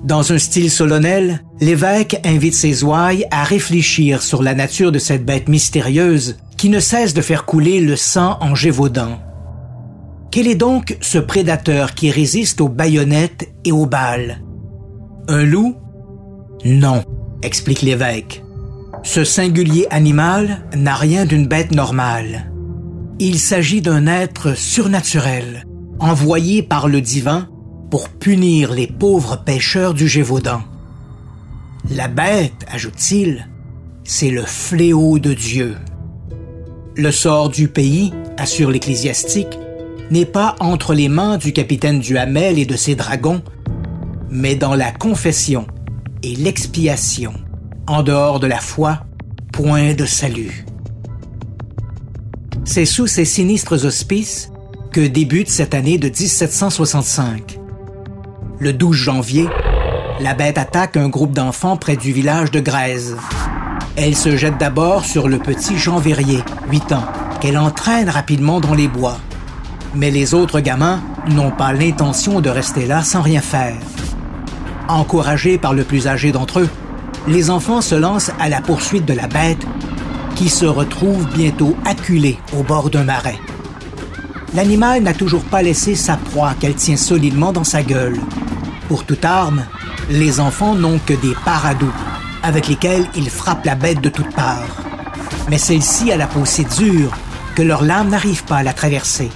Dans 0.05 0.31
un 0.31 0.37
style 0.37 0.71
solennel, 0.71 1.43
l'évêque 1.59 2.21
invite 2.23 2.53
ses 2.53 2.83
ouailles 2.83 3.25
à 3.31 3.43
réfléchir 3.43 4.21
sur 4.21 4.41
la 4.41 4.53
nature 4.53 4.91
de 4.91 4.99
cette 4.99 5.25
bête 5.25 5.49
mystérieuse 5.49 6.37
qui 6.57 6.69
ne 6.69 6.79
cesse 6.79 7.13
de 7.13 7.21
faire 7.21 7.45
couler 7.45 7.81
le 7.81 7.95
sang 7.95 8.37
en 8.39 8.55
Gévaudan. 8.55 9.19
Quel 10.31 10.47
est 10.47 10.55
donc 10.55 10.97
ce 11.01 11.17
prédateur 11.17 11.93
qui 11.93 12.09
résiste 12.11 12.61
aux 12.61 12.69
baïonnettes 12.69 13.49
et 13.65 13.71
aux 13.71 13.85
balles? 13.85 14.41
Un 15.27 15.43
loup? 15.43 15.75
Non, 16.63 17.03
explique 17.41 17.81
l'évêque. 17.81 18.43
Ce 19.03 19.23
singulier 19.23 19.87
animal 19.89 20.65
n'a 20.75 20.95
rien 20.95 21.25
d'une 21.25 21.47
bête 21.47 21.71
normale. 21.71 22.51
Il 23.17 23.39
s'agit 23.39 23.81
d'un 23.81 24.07
être 24.07 24.57
surnaturel, 24.57 25.65
envoyé 25.99 26.61
par 26.61 26.89
le 26.89 26.99
divin 26.99 27.47
pour 27.89 28.09
punir 28.09 28.73
les 28.73 28.87
pauvres 28.87 29.37
pêcheurs 29.37 29.93
du 29.93 30.05
Gévaudan. 30.05 30.61
La 31.89 32.09
bête, 32.09 32.65
ajoute-t-il, 32.69 33.47
c'est 34.03 34.31
le 34.31 34.41
fléau 34.41 35.17
de 35.17 35.33
Dieu. 35.33 35.77
Le 36.97 37.09
sort 37.11 37.49
du 37.49 37.69
pays, 37.69 38.11
assure 38.35 38.69
l'ecclésiastique, 38.69 39.59
n'est 40.11 40.25
pas 40.25 40.57
entre 40.59 40.93
les 40.93 41.07
mains 41.07 41.37
du 41.37 41.53
capitaine 41.53 42.01
Duhamel 42.01 42.59
et 42.59 42.65
de 42.65 42.75
ses 42.75 42.95
dragons, 42.95 43.41
mais 44.29 44.55
dans 44.55 44.75
la 44.75 44.91
confession 44.91 45.67
et 46.21 46.35
l'expiation. 46.35 47.33
En 47.87 48.03
dehors 48.03 48.41
de 48.41 48.47
la 48.47 48.59
foi, 48.59 49.05
point 49.53 49.93
de 49.93 50.05
salut. 50.05 50.65
C'est 52.67 52.85
sous 52.85 53.05
ces 53.05 53.25
sinistres 53.25 53.85
auspices 53.85 54.51
que 54.91 55.05
débute 55.05 55.49
cette 55.49 55.75
année 55.75 55.99
de 55.99 56.07
1765. 56.07 57.59
Le 58.59 58.73
12 58.73 58.95
janvier, 58.95 59.47
la 60.19 60.33
bête 60.33 60.57
attaque 60.57 60.97
un 60.97 61.07
groupe 61.07 61.31
d'enfants 61.31 61.77
près 61.77 61.95
du 61.95 62.11
village 62.11 62.49
de 62.49 62.59
Grèze. 62.59 63.15
Elle 63.95 64.15
se 64.15 64.35
jette 64.35 64.57
d'abord 64.57 65.05
sur 65.05 65.29
le 65.29 65.37
petit 65.37 65.77
Jean 65.77 65.99
Verrier, 65.99 66.43
8 66.71 66.91
ans, 66.93 67.05
qu'elle 67.39 67.59
entraîne 67.59 68.09
rapidement 68.09 68.59
dans 68.59 68.73
les 68.73 68.87
bois. 68.87 69.19
Mais 69.93 70.09
les 70.09 70.33
autres 70.33 70.59
gamins 70.59 71.03
n'ont 71.29 71.51
pas 71.51 71.71
l'intention 71.71 72.41
de 72.41 72.49
rester 72.49 72.87
là 72.87 73.03
sans 73.03 73.21
rien 73.21 73.41
faire. 73.41 73.77
Encouragés 74.87 75.59
par 75.59 75.75
le 75.75 75.83
plus 75.83 76.07
âgé 76.07 76.31
d'entre 76.31 76.61
eux, 76.61 76.69
les 77.27 77.51
enfants 77.51 77.81
se 77.81 77.95
lancent 77.95 78.31
à 78.39 78.49
la 78.49 78.61
poursuite 78.61 79.05
de 79.05 79.13
la 79.13 79.27
bête 79.27 79.65
qui 80.35 80.49
se 80.49 80.65
retrouve 80.65 81.25
bientôt 81.33 81.75
acculée 81.85 82.37
au 82.57 82.61
bord 82.61 82.89
d'un 82.89 83.05
marais. 83.05 83.39
L'animal 84.53 85.01
n'a 85.01 85.13
toujours 85.13 85.43
pas 85.43 85.61
laissé 85.61 85.95
sa 85.95 86.17
proie 86.17 86.53
qu'elle 86.59 86.75
tient 86.75 86.97
solidement 86.97 87.53
dans 87.53 87.63
sa 87.63 87.83
gueule. 87.83 88.19
Pour 88.87 89.05
toute 89.05 89.25
arme, 89.25 89.65
les 90.09 90.39
enfants 90.39 90.75
n'ont 90.75 90.99
que 90.99 91.13
des 91.13 91.35
paradoux 91.45 91.93
avec 92.43 92.67
lesquels 92.67 93.07
ils 93.15 93.29
frappent 93.29 93.65
la 93.65 93.75
bête 93.75 94.01
de 94.01 94.09
toutes 94.09 94.33
parts. 94.35 94.83
Mais 95.49 95.57
celle-ci 95.57 96.11
a 96.11 96.17
la 96.17 96.27
peau 96.27 96.45
si 96.45 96.65
dure 96.65 97.11
que 97.55 97.61
leur 97.61 97.83
lame 97.83 98.09
n'arrive 98.09 98.43
pas 98.43 98.57
à 98.57 98.63
la 98.63 98.73
traverser. 98.73 99.31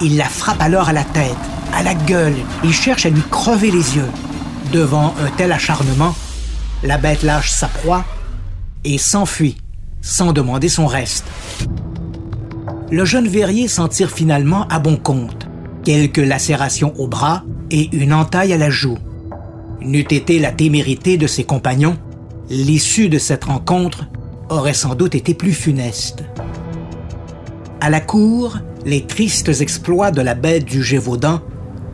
Ils 0.00 0.16
la 0.16 0.28
frappent 0.28 0.62
alors 0.62 0.88
à 0.88 0.92
la 0.92 1.04
tête, 1.04 1.36
à 1.74 1.82
la 1.82 1.94
gueule, 1.94 2.36
ils 2.62 2.74
cherchent 2.74 3.06
à 3.06 3.10
lui 3.10 3.22
crever 3.30 3.70
les 3.70 3.96
yeux. 3.96 4.10
Devant 4.72 5.14
un 5.20 5.30
tel 5.36 5.50
acharnement, 5.50 6.14
la 6.82 6.98
bête 6.98 7.22
lâche 7.22 7.50
sa 7.50 7.68
proie 7.68 8.04
et 8.84 8.98
s'enfuit 8.98 9.56
sans 10.00 10.32
demander 10.32 10.68
son 10.68 10.86
reste. 10.86 11.24
Le 12.90 13.04
jeune 13.04 13.28
verrier 13.28 13.68
s'en 13.68 13.88
tire 13.88 14.10
finalement 14.10 14.66
à 14.68 14.78
bon 14.78 14.96
compte. 14.96 15.46
Quelques 15.84 16.18
lacérations 16.18 16.92
au 16.98 17.06
bras 17.06 17.44
et 17.70 17.88
une 17.96 18.12
entaille 18.12 18.52
à 18.52 18.58
la 18.58 18.70
joue. 18.70 18.98
N'eût 19.80 20.00
été 20.00 20.38
la 20.38 20.52
témérité 20.52 21.16
de 21.16 21.26
ses 21.26 21.44
compagnons, 21.44 21.96
l'issue 22.50 23.08
de 23.08 23.18
cette 23.18 23.44
rencontre 23.44 24.06
aurait 24.48 24.74
sans 24.74 24.94
doute 24.94 25.14
été 25.14 25.34
plus 25.34 25.52
funeste. 25.52 26.24
À 27.80 27.88
la 27.88 28.00
cour, 28.00 28.58
les 28.84 29.06
tristes 29.06 29.60
exploits 29.60 30.10
de 30.10 30.20
la 30.20 30.34
bête 30.34 30.64
du 30.64 30.82
Gévaudan 30.82 31.40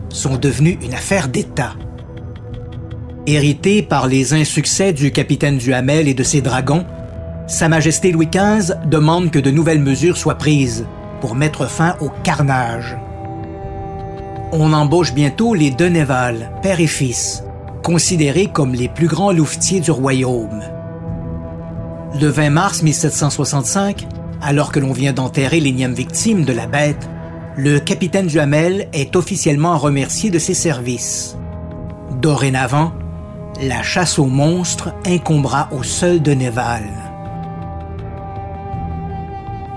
sont 0.09 0.37
devenus 0.37 0.79
une 0.83 0.95
affaire 0.95 1.29
d'État. 1.29 1.75
Hérité 3.27 3.83
par 3.83 4.07
les 4.07 4.35
insuccès 4.35 4.93
du 4.93 5.11
capitaine 5.11 5.59
Duhamel 5.59 6.09
et 6.09 6.15
de 6.15 6.23
ses 6.23 6.41
dragons, 6.41 6.87
Sa 7.49 7.69
Majesté 7.69 8.11
Louis 8.11 8.27
XV 8.27 8.75
demande 8.87 9.31
que 9.31 9.39
de 9.39 9.53
nouvelles 9.53 9.81
mesures 9.81 10.17
soient 10.17 10.35
prises 10.35 10.85
pour 11.21 11.37
mettre 11.37 11.67
fin 11.67 11.95
au 12.01 12.09
carnage. 12.25 12.97
On 14.51 14.73
embauche 14.73 15.15
bientôt 15.15 15.55
les 15.55 15.71
Deneval, 15.71 16.51
père 16.61 16.81
et 16.81 16.89
fils, 16.89 17.45
considérés 17.85 18.49
comme 18.49 18.75
les 18.75 18.89
plus 18.89 19.07
grands 19.07 19.31
louvetiers 19.31 19.79
du 19.79 19.93
royaume. 19.93 20.61
Le 22.21 22.27
20 22.27 22.51
mars 22.51 22.83
1765, 22.83 24.09
alors 24.43 24.73
que 24.73 24.81
l'on 24.81 24.93
vient 24.93 25.13
d'enterrer 25.13 25.61
l'énième 25.61 25.95
victime 25.95 26.45
de 26.45 26.53
la 26.53 26.67
bête, 26.67 27.09
le 27.57 27.79
capitaine 27.79 28.27
Duhamel 28.27 28.89
est 28.93 29.15
officiellement 29.15 29.79
remercié 29.79 30.31
de 30.31 30.41
ses 30.41 30.55
services. 30.55 31.37
Dorénavant, 32.21 32.93
la 33.63 33.85
chasse 33.85 34.19
aux 34.19 34.27
monstres 34.27 34.93
incombera 35.07 35.69
au 35.71 35.85
seul 35.85 36.21
de 36.21 36.35
Neval. 36.35 37.06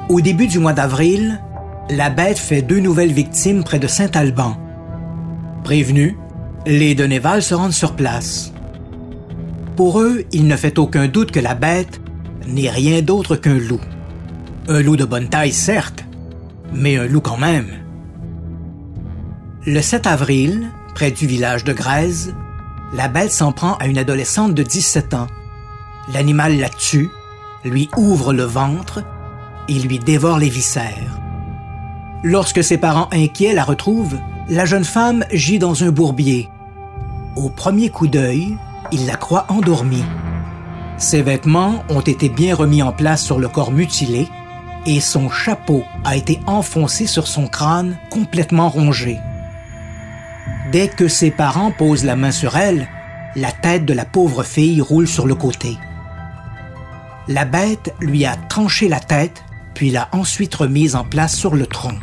Au 0.09 0.21
début 0.21 0.47
du 0.47 0.57
mois 0.57 0.73
d'avril, 0.73 1.39
la 1.91 2.09
bête 2.09 2.39
fait 2.39 2.63
deux 2.63 2.79
nouvelles 2.79 3.13
victimes 3.13 3.63
près 3.63 3.77
de 3.77 3.85
Saint-Alban. 3.85 4.57
Prévenus, 5.63 6.15
les 6.65 6.95
de 6.95 7.05
Neval 7.05 7.43
se 7.43 7.53
rendent 7.53 7.73
sur 7.73 7.95
place. 7.95 8.51
Pour 9.75 10.01
eux, 10.01 10.23
il 10.31 10.47
ne 10.47 10.55
fait 10.55 10.79
aucun 10.79 11.07
doute 11.07 11.29
que 11.29 11.39
la 11.39 11.53
bête 11.53 12.01
n'est 12.47 12.71
rien 12.71 13.03
d'autre 13.03 13.35
qu'un 13.35 13.59
loup. 13.59 13.79
Un 14.67 14.81
loup 14.81 14.97
de 14.97 15.05
bonne 15.05 15.29
taille, 15.29 15.53
certes, 15.53 16.03
mais 16.73 16.97
un 16.97 17.05
loup 17.05 17.21
quand 17.21 17.37
même. 17.37 17.69
Le 19.67 19.79
7 19.79 20.07
avril, 20.07 20.71
près 20.95 21.11
du 21.11 21.27
village 21.27 21.63
de 21.63 21.73
Grèze, 21.73 22.33
la 22.95 23.09
bête 23.09 23.31
s'en 23.31 23.51
prend 23.51 23.75
à 23.75 23.85
une 23.85 23.99
adolescente 23.99 24.55
de 24.55 24.63
17 24.63 25.13
ans. 25.13 25.27
L'animal 26.11 26.57
la 26.57 26.69
tue, 26.69 27.11
lui 27.63 27.89
ouvre 27.95 28.33
le 28.33 28.43
ventre 28.43 29.03
et 29.69 29.79
lui 29.79 29.99
dévore 29.99 30.39
les 30.39 30.49
viscères. 30.49 31.21
Lorsque 32.23 32.63
ses 32.63 32.77
parents 32.77 33.07
inquiets 33.13 33.53
la 33.53 33.63
retrouvent, 33.63 34.17
la 34.49 34.65
jeune 34.65 34.83
femme 34.83 35.23
gît 35.31 35.59
dans 35.59 35.83
un 35.83 35.91
bourbier. 35.91 36.49
Au 37.38 37.49
premier 37.49 37.89
coup 37.89 38.07
d'œil, 38.07 38.57
ils 38.91 39.05
la 39.05 39.15
croient 39.15 39.45
endormie. 39.47 40.03
Ses 40.97 41.21
vêtements 41.21 41.83
ont 41.88 42.01
été 42.01 42.27
bien 42.27 42.55
remis 42.55 42.83
en 42.83 42.91
place 42.91 43.23
sur 43.23 43.39
le 43.39 43.47
corps 43.47 43.71
mutilé 43.71 44.27
et 44.85 44.99
son 44.99 45.29
chapeau 45.29 45.83
a 46.03 46.17
été 46.17 46.39
enfoncé 46.45 47.05
sur 47.05 47.27
son 47.27 47.47
crâne 47.47 47.97
complètement 48.09 48.69
rongé. 48.69 49.17
Dès 50.71 50.88
que 50.88 51.07
ses 51.07 51.31
parents 51.31 51.71
posent 51.71 52.03
la 52.03 52.15
main 52.15 52.31
sur 52.31 52.57
elle, 52.57 52.88
la 53.35 53.51
tête 53.51 53.85
de 53.85 53.93
la 53.93 54.05
pauvre 54.05 54.43
fille 54.43 54.81
roule 54.81 55.07
sur 55.07 55.27
le 55.27 55.35
côté. 55.35 55.77
La 57.27 57.45
bête 57.45 57.93
lui 57.99 58.25
a 58.25 58.35
tranché 58.35 58.89
la 58.89 58.99
tête, 58.99 59.43
puis 59.79 59.91
l'a 59.91 60.09
ensuite 60.12 60.53
remise 60.55 60.98
en 60.98 61.05
place 61.05 61.33
sur 61.33 61.55
le 61.55 61.65
tronc. 61.65 61.98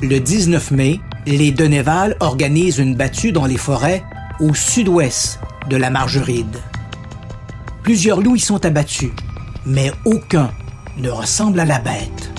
Le 0.00 0.20
19 0.20 0.70
mai, 0.70 1.00
les 1.26 1.50
Deneval 1.50 2.16
organisent 2.20 2.78
une 2.78 2.94
battue 2.94 3.32
dans 3.32 3.46
les 3.46 3.56
forêts 3.56 4.04
au 4.38 4.54
sud-ouest 4.54 5.40
de 5.68 5.74
la 5.74 5.90
Margeride. 5.90 6.56
Plusieurs 7.82 8.20
loups 8.20 8.36
y 8.36 8.38
sont 8.38 8.64
abattus, 8.64 9.10
mais 9.66 9.90
aucun 10.04 10.52
ne 10.98 11.10
ressemble 11.10 11.58
à 11.58 11.64
la 11.64 11.80
bête. 11.80 12.30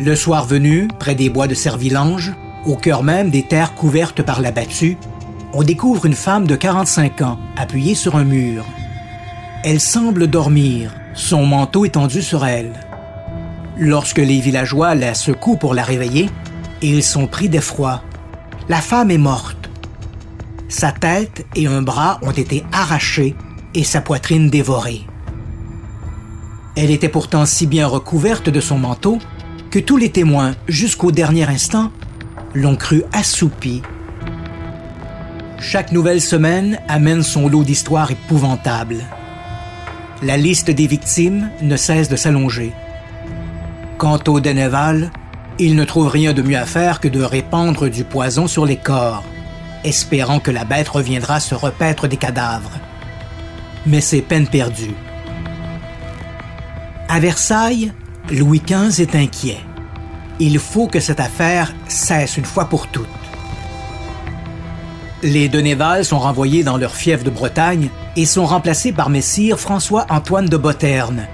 Le 0.00 0.16
soir 0.16 0.46
venu, 0.46 0.88
près 0.98 1.14
des 1.14 1.30
bois 1.30 1.46
de 1.46 1.54
Servilange, 1.54 2.32
au 2.66 2.74
cœur 2.74 3.04
même 3.04 3.30
des 3.30 3.44
terres 3.44 3.76
couvertes 3.76 4.22
par 4.22 4.40
la 4.40 4.50
battue, 4.50 4.96
on 5.52 5.62
découvre 5.62 6.06
une 6.06 6.14
femme 6.14 6.48
de 6.48 6.56
45 6.56 7.22
ans 7.22 7.38
appuyée 7.56 7.94
sur 7.94 8.16
un 8.16 8.24
mur. 8.24 8.64
Elle 9.62 9.78
semble 9.78 10.26
dormir, 10.26 10.92
son 11.14 11.46
manteau 11.46 11.84
étendu 11.84 12.22
sur 12.22 12.46
elle. 12.46 12.72
Lorsque 13.78 14.18
les 14.18 14.40
villageois 14.40 14.94
la 14.94 15.14
secouent 15.14 15.56
pour 15.56 15.74
la 15.74 15.82
réveiller, 15.82 16.28
ils 16.82 17.02
sont 17.02 17.26
pris 17.26 17.48
d'effroi. 17.48 18.02
La 18.68 18.80
femme 18.80 19.10
est 19.10 19.18
morte. 19.18 19.70
Sa 20.68 20.92
tête 20.92 21.46
et 21.56 21.66
un 21.66 21.82
bras 21.82 22.18
ont 22.22 22.30
été 22.30 22.64
arrachés 22.72 23.34
et 23.74 23.84
sa 23.84 24.00
poitrine 24.00 24.50
dévorée. 24.50 25.06
Elle 26.76 26.90
était 26.90 27.08
pourtant 27.08 27.46
si 27.46 27.66
bien 27.66 27.86
recouverte 27.86 28.48
de 28.48 28.60
son 28.60 28.78
manteau 28.78 29.18
que 29.70 29.78
tous 29.78 29.96
les 29.96 30.10
témoins, 30.10 30.54
jusqu'au 30.68 31.10
dernier 31.12 31.48
instant, 31.48 31.90
l'ont 32.54 32.76
cru 32.76 33.02
assoupi. 33.12 33.82
Chaque 35.58 35.92
nouvelle 35.92 36.20
semaine 36.20 36.78
amène 36.88 37.22
son 37.22 37.48
lot 37.48 37.64
d'histoires 37.64 38.10
épouvantables. 38.10 39.04
La 40.22 40.36
liste 40.36 40.70
des 40.70 40.86
victimes 40.86 41.48
ne 41.62 41.76
cesse 41.76 42.10
de 42.10 42.16
s'allonger. 42.16 42.72
Quant 43.96 44.18
au 44.28 44.40
Deneval, 44.40 45.10
il 45.58 45.74
ne 45.74 45.84
trouve 45.84 46.08
rien 46.08 46.34
de 46.34 46.42
mieux 46.42 46.58
à 46.58 46.66
faire 46.66 47.00
que 47.00 47.08
de 47.08 47.22
répandre 47.22 47.88
du 47.88 48.04
poison 48.04 48.46
sur 48.46 48.66
les 48.66 48.76
corps, 48.76 49.24
espérant 49.82 50.38
que 50.38 50.50
la 50.50 50.66
bête 50.66 50.88
reviendra 50.88 51.40
se 51.40 51.54
repaître 51.54 52.06
des 52.06 52.18
cadavres. 52.18 52.78
Mais 53.86 54.02
c'est 54.02 54.20
peine 54.20 54.46
perdue. 54.46 54.94
À 57.08 57.18
Versailles, 57.18 57.90
Louis 58.30 58.60
XV 58.60 59.00
est 59.00 59.14
inquiet. 59.14 59.60
Il 60.38 60.58
faut 60.58 60.86
que 60.86 61.00
cette 61.00 61.20
affaire 61.20 61.74
cesse 61.88 62.36
une 62.36 62.44
fois 62.44 62.66
pour 62.66 62.88
toutes. 62.88 63.08
Les 65.22 65.48
Deneval 65.48 66.04
sont 66.04 66.18
renvoyés 66.18 66.62
dans 66.62 66.76
leur 66.76 66.94
fief 66.94 67.24
de 67.24 67.30
Bretagne 67.30 67.88
et 68.20 68.26
sont 68.26 68.44
remplacés 68.44 68.92
par 68.92 69.08
Messire 69.08 69.58
François-Antoine 69.58 70.46
de 70.46 70.58
Botterne, 70.58 71.26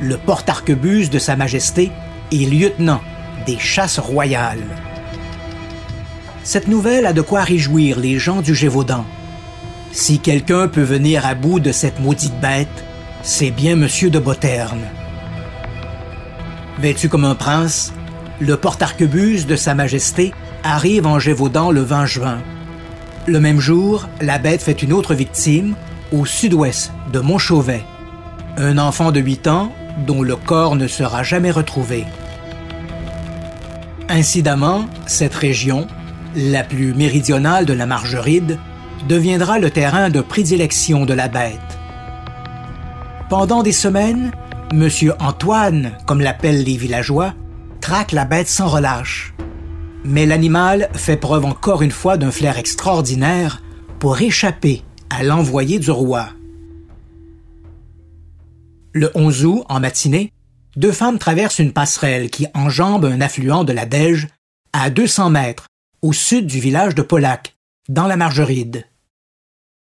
le 0.00 0.16
porte-arquebuse 0.16 1.10
de 1.10 1.18
Sa 1.18 1.36
Majesté 1.36 1.92
et 2.30 2.46
lieutenant 2.46 3.02
des 3.44 3.58
chasses 3.58 3.98
royales. 3.98 4.64
Cette 6.42 6.68
nouvelle 6.68 7.04
a 7.04 7.12
de 7.12 7.20
quoi 7.20 7.42
réjouir 7.42 7.98
les 7.98 8.18
gens 8.18 8.40
du 8.40 8.54
Gévaudan. 8.54 9.04
Si 9.92 10.20
quelqu'un 10.20 10.68
peut 10.68 10.80
venir 10.80 11.26
à 11.26 11.34
bout 11.34 11.60
de 11.60 11.70
cette 11.70 12.00
maudite 12.00 12.40
bête, 12.40 12.82
c'est 13.22 13.50
bien 13.50 13.76
Monsieur 13.76 14.08
de 14.08 14.18
Botterne. 14.18 14.88
Vêtu 16.78 17.10
comme 17.10 17.26
un 17.26 17.34
prince, 17.34 17.92
le 18.40 18.56
porte-arquebuse 18.56 19.46
de 19.46 19.56
Sa 19.56 19.74
Majesté 19.74 20.32
arrive 20.64 21.06
en 21.06 21.18
Gévaudan 21.18 21.70
le 21.70 21.82
20 21.82 22.06
juin. 22.06 22.38
Le 23.26 23.38
même 23.38 23.60
jour, 23.60 24.08
la 24.22 24.38
bête 24.38 24.62
fait 24.62 24.82
une 24.82 24.94
autre 24.94 25.12
victime 25.12 25.74
au 26.12 26.26
sud-ouest 26.26 26.92
de 27.12 27.18
Montchauvet. 27.20 27.84
Un 28.56 28.78
enfant 28.78 29.12
de 29.12 29.20
8 29.20 29.48
ans 29.48 29.72
dont 30.06 30.22
le 30.22 30.36
corps 30.36 30.76
ne 30.76 30.86
sera 30.86 31.22
jamais 31.22 31.50
retrouvé. 31.50 32.06
Incidemment, 34.08 34.86
cette 35.06 35.34
région, 35.34 35.86
la 36.36 36.64
plus 36.64 36.94
méridionale 36.94 37.66
de 37.66 37.72
la 37.72 37.86
Margeride, 37.86 38.58
deviendra 39.08 39.58
le 39.58 39.70
terrain 39.70 40.10
de 40.10 40.20
prédilection 40.20 41.06
de 41.06 41.14
la 41.14 41.28
bête. 41.28 41.58
Pendant 43.28 43.62
des 43.62 43.72
semaines, 43.72 44.32
Monsieur 44.72 45.14
Antoine, 45.20 45.92
comme 46.06 46.20
l'appellent 46.20 46.64
les 46.64 46.76
villageois, 46.76 47.34
traque 47.80 48.12
la 48.12 48.24
bête 48.24 48.48
sans 48.48 48.68
relâche. 48.68 49.34
Mais 50.04 50.26
l'animal 50.26 50.88
fait 50.94 51.16
preuve 51.16 51.44
encore 51.44 51.82
une 51.82 51.90
fois 51.90 52.16
d'un 52.16 52.30
flair 52.30 52.58
extraordinaire 52.58 53.62
pour 53.98 54.20
échapper 54.20 54.82
à 55.12 55.22
l'envoyé 55.22 55.78
du 55.78 55.90
roi. 55.90 56.30
Le 58.94 59.10
11 59.14 59.44
août, 59.44 59.64
en 59.68 59.78
matinée, 59.78 60.32
deux 60.76 60.90
femmes 60.90 61.18
traversent 61.18 61.58
une 61.58 61.74
passerelle 61.74 62.30
qui 62.30 62.46
enjambe 62.54 63.04
un 63.04 63.20
affluent 63.20 63.64
de 63.64 63.74
la 63.74 63.84
Dège 63.84 64.28
à 64.72 64.88
200 64.88 65.28
mètres 65.28 65.66
au 66.00 66.14
sud 66.14 66.46
du 66.46 66.60
village 66.60 66.94
de 66.94 67.02
Polac, 67.02 67.54
dans 67.90 68.06
la 68.06 68.16
Margeride. 68.16 68.86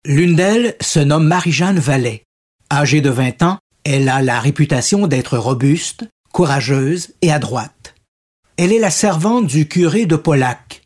L'une 0.05 0.35
d'elles 0.35 0.75
se 0.81 0.99
nomme 0.99 1.27
Marie-Jeanne 1.27 1.79
Vallet. 1.79 2.23
Âgée 2.69 2.99
de 2.99 3.09
20 3.09 3.41
ans, 3.41 3.59
elle 3.85 4.09
a 4.09 4.21
la 4.21 4.41
réputation 4.41 5.07
d'être 5.07 5.37
robuste, 5.37 6.09
courageuse 6.33 7.13
et 7.21 7.31
adroite. 7.31 7.95
Elle 8.57 8.73
est 8.73 8.79
la 8.79 8.91
servante 8.91 9.47
du 9.47 9.65
curé 9.67 10.07
de 10.07 10.17
Polac. 10.17 10.81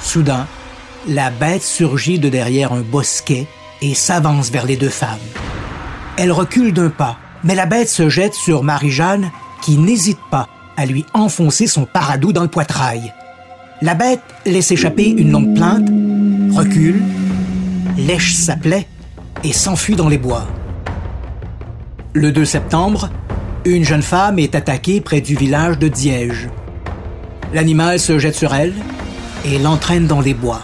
Soudain, 0.00 0.48
la 1.08 1.30
bête 1.30 1.62
surgit 1.62 2.18
de 2.18 2.28
derrière 2.28 2.72
un 2.72 2.80
bosquet 2.80 3.46
et 3.82 3.94
s'avance 3.94 4.50
vers 4.50 4.66
les 4.66 4.76
deux 4.76 4.88
femmes. 4.88 5.18
Elle 6.16 6.32
recule 6.32 6.72
d'un 6.72 6.90
pas, 6.90 7.18
mais 7.42 7.54
la 7.54 7.66
bête 7.66 7.88
se 7.88 8.08
jette 8.08 8.34
sur 8.34 8.62
Marie-Jeanne 8.62 9.30
qui 9.62 9.76
n'hésite 9.76 10.20
pas 10.30 10.48
à 10.76 10.86
lui 10.86 11.04
enfoncer 11.12 11.66
son 11.66 11.84
paradou 11.84 12.32
dans 12.32 12.42
le 12.42 12.48
poitrail. 12.48 13.12
La 13.82 13.94
bête 13.94 14.22
laisse 14.46 14.70
échapper 14.70 15.08
une 15.08 15.30
longue 15.30 15.54
plainte, 15.54 15.88
recule, 16.52 17.02
lèche 17.98 18.34
sa 18.34 18.56
plaie 18.56 18.86
et 19.42 19.52
s'enfuit 19.52 19.96
dans 19.96 20.08
les 20.08 20.18
bois. 20.18 20.46
Le 22.14 22.32
2 22.32 22.44
septembre, 22.44 23.10
une 23.64 23.84
jeune 23.84 24.02
femme 24.02 24.38
est 24.38 24.54
attaquée 24.54 25.00
près 25.00 25.20
du 25.20 25.34
village 25.34 25.78
de 25.78 25.88
Diège. 25.88 26.48
L'animal 27.52 27.98
se 27.98 28.18
jette 28.18 28.36
sur 28.36 28.54
elle 28.54 28.74
et 29.44 29.58
l'entraîne 29.58 30.06
dans 30.06 30.20
les 30.20 30.34
bois. 30.34 30.62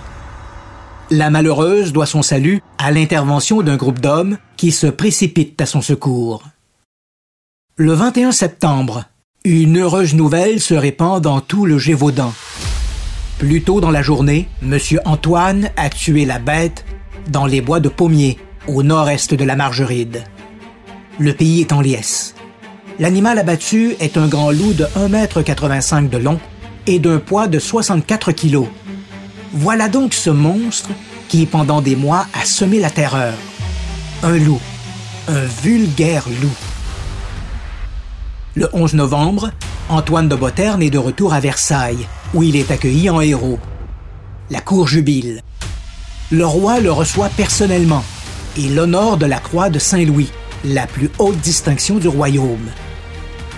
La 1.13 1.29
malheureuse 1.29 1.93
doit 1.93 2.07
son 2.07 2.23
salut 2.23 2.63
à 2.79 2.93
l'intervention 2.93 3.63
d'un 3.63 3.77
groupe 3.77 3.99
d'hommes 3.99 4.39
qui 4.57 4.71
se 4.71 4.87
précipitent 4.87 5.61
à 5.61 5.67
son 5.67 5.83
secours. 5.83 6.45
Le 7.77 7.95
21 7.95 8.31
septembre, 8.31 9.07
une 9.45 9.79
heureuse 9.79 10.15
nouvelle 10.15 10.61
se 10.61 10.75
répand 10.75 11.21
dans 11.21 11.41
tout 11.41 11.67
le 11.67 11.79
Gévaudan. 11.79 12.33
Plus 13.41 13.63
tôt 13.63 13.81
dans 13.81 13.91
la 13.91 14.03
journée, 14.03 14.49
M. 14.63 14.79
Antoine 15.05 15.71
a 15.77 15.91
tué 15.91 16.27
la 16.27 16.39
bête 16.39 16.85
dans 17.29 17.47
les 17.47 17.61
bois 17.61 17.81
de 17.81 17.89
Pommier, 17.89 18.39
au 18.69 18.85
nord-est 18.85 19.35
de 19.35 19.45
la 19.45 19.57
Margeride. 19.57 20.23
Le 21.19 21.33
pays 21.35 21.63
est 21.63 21.73
en 21.73 21.81
liesse. 21.81 22.37
L'animal 23.01 23.41
abattu 23.41 23.97
est 23.99 24.17
un 24.17 24.29
grand 24.29 24.53
loup 24.53 24.75
de 24.75 24.85
1,85 24.85 25.99
m 25.99 26.09
de 26.09 26.19
long 26.19 26.39
et 26.87 27.01
d'un 27.01 27.19
poids 27.19 27.49
de 27.49 27.59
64 27.59 28.31
kg. 28.31 28.69
Voilà 29.53 29.89
donc 29.89 30.15
ce 30.15 30.31
monstre 30.31 30.91
qui, 31.29 31.45
pendant 31.45 31.81
des 31.81 31.97
mois, 31.97 32.27
a 32.41 32.45
semé 32.45 32.79
la 32.79 32.91
terreur. 32.91 33.35
Un 34.23 34.37
loup. 34.37 34.61
Un 35.29 35.45
vulgaire 35.45 36.25
loup. 36.41 36.55
Le 38.55 38.69
11 38.73 38.95
novembre, 38.95 39.51
Antoine 39.89 40.29
de 40.29 40.37
Botterne 40.37 40.83
est 40.83 40.91
de 40.91 40.99
retour 40.99 41.35
à 41.35 41.41
Versailles, 41.41 42.07
où 42.33 42.43
il 42.43 42.55
est 42.55 42.71
accueilli 42.71 43.11
en 43.11 43.21
héros. 43.21 43.59
La 44.51 44.61
cour 44.61 44.87
jubile. 44.87 45.43
Le 46.31 46.47
roi 46.47 46.79
le 46.79 46.93
reçoit 46.93 47.29
personnellement 47.29 48.05
et 48.57 48.69
l'honore 48.69 49.17
de 49.17 49.27
la 49.27 49.39
croix 49.39 49.69
de 49.69 49.79
Saint-Louis, 49.79 50.31
la 50.65 50.87
plus 50.87 51.11
haute 51.19 51.39
distinction 51.41 51.97
du 51.97 52.09
royaume. 52.09 52.69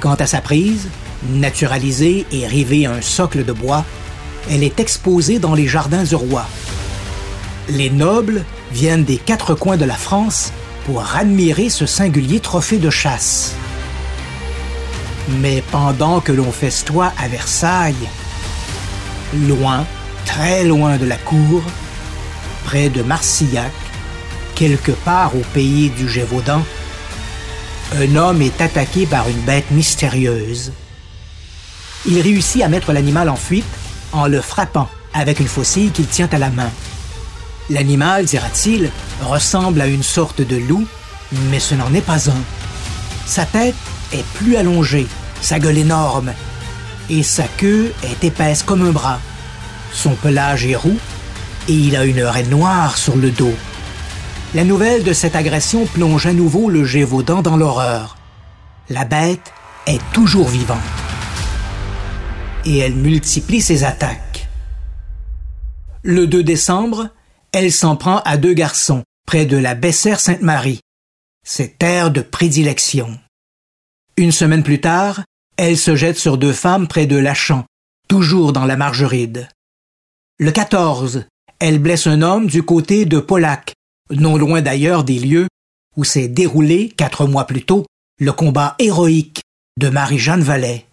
Quant 0.01 0.15
à 0.15 0.27
sa 0.27 0.41
prise, 0.41 0.89
Naturalisée 1.31 2.27
et 2.33 2.49
rivée 2.49 2.87
à 2.87 2.93
un 2.93 3.01
socle 3.01 3.45
de 3.45 3.53
bois, 3.53 3.85
elle 4.51 4.63
est 4.63 4.81
exposée 4.81 5.39
dans 5.39 5.55
les 5.55 5.67
jardins 5.67 6.05
du 6.05 6.15
roi. 6.15 6.47
Les 7.69 7.91
nobles 7.91 8.45
viennent 8.73 9.05
des 9.05 9.17
quatre 9.17 9.55
coins 9.55 9.77
de 9.77 9.85
la 9.85 9.95
France 9.95 10.53
pour 10.85 11.15
admirer 11.15 11.69
ce 11.69 11.87
singulier 11.87 12.41
trophée 12.41 12.79
de 12.79 12.91
chasse. 12.91 13.55
Mais 15.41 15.63
pendant 15.71 16.21
que 16.21 16.33
l'on 16.33 16.51
festoie 16.51 17.13
à 17.19 17.29
Versailles, 17.29 17.95
loin, 19.47 19.87
très 20.27 20.65
loin 20.65 20.97
de 20.97 21.07
la 21.07 21.17
cour, 21.17 21.63
près 22.65 22.89
de 22.89 23.03
Marcillac, 23.03 23.73
quelque 24.55 24.93
part 24.93 25.37
au 25.37 25.43
pays 25.55 25.91
du 25.91 26.09
Gévaudan, 26.09 26.63
un 27.95 28.17
homme 28.17 28.43
est 28.43 28.61
attaqué 28.61 29.07
par 29.07 29.29
une 29.29 29.41
bête 29.43 29.71
mystérieuse. 29.71 30.73
Il 32.07 32.21
réussit 32.21 32.63
à 32.63 32.69
mettre 32.69 32.93
l'animal 32.93 33.29
en 33.29 33.37
fuite 33.37 33.65
en 34.13 34.27
le 34.27 34.41
frappant 34.41 34.89
avec 35.15 35.41
une 35.41 35.49
faucille 35.49 35.91
qu'il 35.91 36.07
tient 36.07 36.29
à 36.33 36.39
la 36.39 36.51
main. 36.51 36.71
L'animal, 37.71 38.25
dira-t-il, 38.25 38.91
ressemble 39.23 39.81
à 39.81 39.87
une 39.87 40.03
sorte 40.03 40.41
de 40.43 40.57
loup, 40.57 40.87
mais 41.51 41.61
ce 41.61 41.75
n'en 41.75 41.93
est 41.95 42.01
pas 42.01 42.29
un. 42.31 42.43
Sa 43.27 43.45
tête 43.45 43.75
est 44.13 44.25
plus 44.35 44.57
allongée, 44.57 45.07
sa 45.41 45.59
gueule 45.59 45.79
énorme, 45.79 46.33
et 47.09 47.23
sa 47.23 47.45
queue 47.45 47.93
est 48.03 48.25
épaisse 48.25 48.63
comme 48.63 48.87
un 48.87 48.91
bras. 48.91 49.21
Son 49.93 50.15
pelage 50.15 50.67
est 50.67 50.77
roux, 50.77 50.99
et 51.69 51.73
il 51.73 51.97
a 51.97 52.05
une 52.05 52.23
raie 52.23 52.43
noire 52.45 52.97
sur 52.97 53.17
le 53.17 53.31
dos. 53.31 53.55
La 54.55 54.65
nouvelle 54.65 55.03
de 55.03 55.13
cette 55.13 55.37
agression 55.37 55.87
plonge 55.87 56.27
à 56.27 56.33
nouveau 56.33 56.69
le 56.69 56.85
Gévaudan 56.85 57.41
dans 57.43 57.57
l'horreur. 57.57 58.17
La 58.91 59.05
bête 59.05 59.53
est 59.87 60.01
toujours 60.13 60.49
vivante. 60.49 61.02
Et 62.65 62.79
elle 62.79 62.95
multiplie 62.95 63.61
ses 63.61 63.85
attaques. 63.85 64.49
Le 66.03 66.27
2 66.27 66.43
décembre, 66.43 67.09
elle 67.53 67.73
s'en 67.73 67.97
prend 67.97 68.19
à 68.25 68.37
deux 68.37 68.55
garçons, 68.55 69.03
près 69.27 69.47
de 69.47 69.57
la 69.57 69.75
Bessère-Sainte-Marie, 69.75 70.81
ses 71.45 71.73
terres 71.73 72.11
de 72.11 72.21
prédilection. 72.21 73.19
Une 74.17 74.33
semaine 74.33 74.63
plus 74.63 74.81
tard, 74.81 75.23
elle 75.57 75.77
se 75.77 75.97
jette 75.97 76.19
sur 76.19 76.39
deux 76.39 76.53
femmes 76.53 76.89
près 76.89 77.07
de 77.07 77.17
Lachan, 77.17 77.65
toujours 78.09 78.53
dans 78.53 78.65
la 78.65 78.77
Margeride. 78.77 79.49
Le 80.39 80.51
14, 80.51 81.27
elle 81.59 81.79
blesse 81.79 82.07
un 82.07 82.23
homme 82.23 82.47
du 82.47 82.63
côté 82.63 83.05
de 83.05 83.19
Polac, 83.19 83.75
non 84.11 84.37
loin 84.37 84.63
d'ailleurs 84.63 85.05
des 85.05 85.19
lieux 85.19 85.49
où 85.97 86.05
s'est 86.05 86.29
déroulé, 86.29 86.89
quatre 86.97 87.27
mois 87.27 87.47
plus 87.47 87.65
tôt, 87.65 87.87
le 88.19 88.33
combat 88.33 88.77
héroïque 88.79 89.43
de 89.79 89.89
Marie-Jeanne 89.89 90.43
Vallet. 90.43 90.87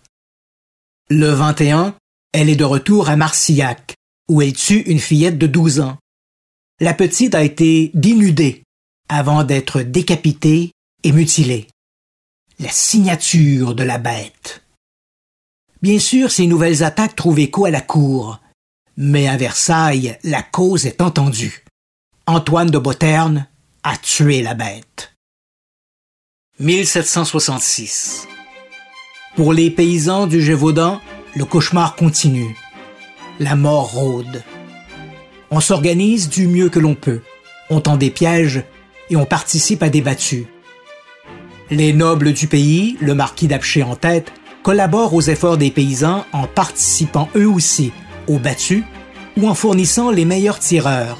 Le 1.11 1.31
21, 1.31 1.95
elle 2.33 2.49
est 2.49 2.55
de 2.55 2.63
retour 2.63 3.09
à 3.09 3.15
Marcillac, 3.15 3.95
où 4.29 4.43
elle 4.43 4.53
tue 4.53 4.81
une 4.81 4.99
fillette 4.99 5.39
de 5.39 5.47
12 5.47 5.79
ans. 5.79 5.97
La 6.79 6.93
petite 6.93 7.33
a 7.33 7.41
été 7.41 7.89
dénudée 7.95 8.61
avant 9.07 9.43
d'être 9.43 9.81
décapitée 9.81 10.71
et 11.03 11.11
mutilée. 11.11 11.65
La 12.59 12.69
signature 12.69 13.73
de 13.73 13.81
la 13.81 13.97
bête. 13.97 14.61
Bien 15.81 15.97
sûr, 15.97 16.29
ces 16.29 16.45
nouvelles 16.45 16.83
attaques 16.83 17.15
trouvent 17.15 17.39
écho 17.39 17.65
à 17.65 17.71
la 17.71 17.81
cour, 17.81 18.39
mais 18.95 19.27
à 19.27 19.35
Versailles, 19.35 20.19
la 20.23 20.43
cause 20.43 20.85
est 20.85 21.01
entendue. 21.01 21.63
Antoine 22.27 22.69
de 22.69 22.77
Boterne 22.77 23.47
a 23.81 23.97
tué 23.97 24.43
la 24.43 24.53
bête. 24.53 25.15
1766. 26.59 28.27
Pour 29.39 29.53
les 29.53 29.69
paysans 29.69 30.27
du 30.27 30.41
Gévaudan, 30.41 30.99
le 31.33 31.45
cauchemar 31.45 31.95
continue. 31.95 32.57
La 33.39 33.55
mort 33.55 33.93
rôde. 33.93 34.43
On 35.49 35.61
s'organise 35.61 36.27
du 36.27 36.49
mieux 36.49 36.67
que 36.67 36.79
l'on 36.79 36.93
peut. 36.93 37.21
On 37.69 37.79
tend 37.79 37.95
des 37.95 38.09
pièges 38.09 38.65
et 39.09 39.15
on 39.15 39.23
participe 39.23 39.81
à 39.81 39.87
des 39.87 40.01
battues. 40.01 40.47
Les 41.71 41.93
nobles 41.93 42.33
du 42.33 42.47
pays, 42.47 42.97
le 42.99 43.15
marquis 43.15 43.47
d'Apché 43.47 43.81
en 43.81 43.95
tête, 43.95 44.33
collaborent 44.61 45.13
aux 45.13 45.21
efforts 45.21 45.55
des 45.55 45.71
paysans 45.71 46.25
en 46.33 46.45
participant 46.45 47.29
eux 47.37 47.47
aussi 47.47 47.93
aux 48.27 48.39
battues 48.39 48.83
ou 49.37 49.47
en 49.47 49.55
fournissant 49.55 50.11
les 50.11 50.25
meilleurs 50.25 50.59
tireurs. 50.59 51.17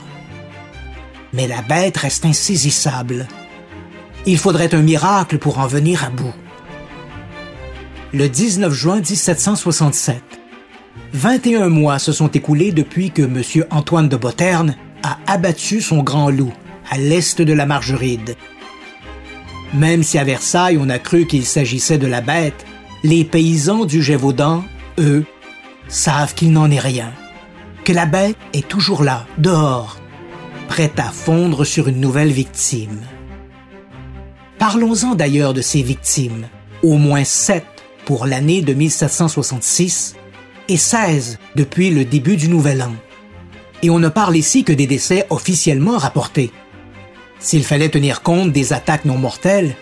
Mais 1.31 1.47
la 1.47 1.61
bête 1.61 1.95
reste 1.95 2.25
insaisissable. 2.25 3.29
Il 4.25 4.37
faudrait 4.37 4.75
un 4.75 4.81
miracle 4.81 5.37
pour 5.37 5.59
en 5.59 5.67
venir 5.67 6.03
à 6.03 6.09
bout. 6.09 6.33
Le 8.11 8.27
19 8.27 8.73
juin 8.73 9.01
1767, 9.01 10.23
21 11.13 11.69
mois 11.69 11.99
se 11.99 12.11
sont 12.11 12.29
écoulés 12.29 12.71
depuis 12.71 13.11
que 13.11 13.21
M. 13.21 13.43
Antoine 13.69 14.09
de 14.09 14.17
Boterne 14.17 14.75
a 15.03 15.19
abattu 15.27 15.79
son 15.79 16.01
grand 16.01 16.31
loup 16.31 16.51
à 16.89 16.97
l'est 16.97 17.39
de 17.39 17.53
la 17.53 17.67
Margeride. 17.67 18.35
Même 19.75 20.01
si 20.01 20.17
à 20.17 20.23
Versailles 20.23 20.79
on 20.81 20.89
a 20.89 20.97
cru 20.97 21.27
qu'il 21.27 21.45
s'agissait 21.45 21.99
de 21.99 22.07
la 22.07 22.21
bête, 22.21 22.65
les 23.03 23.23
paysans 23.23 23.85
du 23.85 24.01
Gévaudan, 24.01 24.63
eux, 24.97 25.23
savent 25.87 26.33
qu'il 26.33 26.51
n'en 26.51 26.71
est 26.71 26.79
rien, 26.79 27.11
que 27.83 27.93
la 27.93 28.07
bête 28.07 28.37
est 28.53 28.67
toujours 28.67 29.03
là, 29.03 29.27
dehors, 29.37 29.99
prête 30.67 30.99
à 30.99 31.11
fondre 31.11 31.63
sur 31.63 31.87
une 31.87 32.01
nouvelle 32.01 32.31
victime. 32.31 33.01
Parlons-en 34.57 35.13
d'ailleurs 35.13 35.53
de 35.53 35.61
ces 35.61 35.83
victimes, 35.83 36.47
au 36.81 36.97
moins 36.97 37.23
sept 37.23 37.78
pour 38.09 38.25
l'année 38.25 38.63
de 38.63 38.73
1766 38.73 40.15
et 40.67 40.77
16 40.77 41.37
depuis 41.55 41.91
le 41.91 42.05
début 42.05 42.37
du 42.37 42.49
Nouvel 42.49 42.81
An. 42.81 42.95
Et 43.83 43.91
on 43.91 43.99
ne 43.99 44.09
parle 44.09 44.35
ici 44.35 44.63
que 44.63 44.73
des 44.73 44.87
décès 44.87 45.27
officiellement 45.29 45.95
rapportés. 45.99 46.49
S'il 47.37 47.63
fallait 47.63 47.89
tenir 47.89 48.23
compte 48.23 48.51
des 48.51 48.73
attaques 48.73 49.05
non 49.05 49.19
mortelles, 49.19 49.75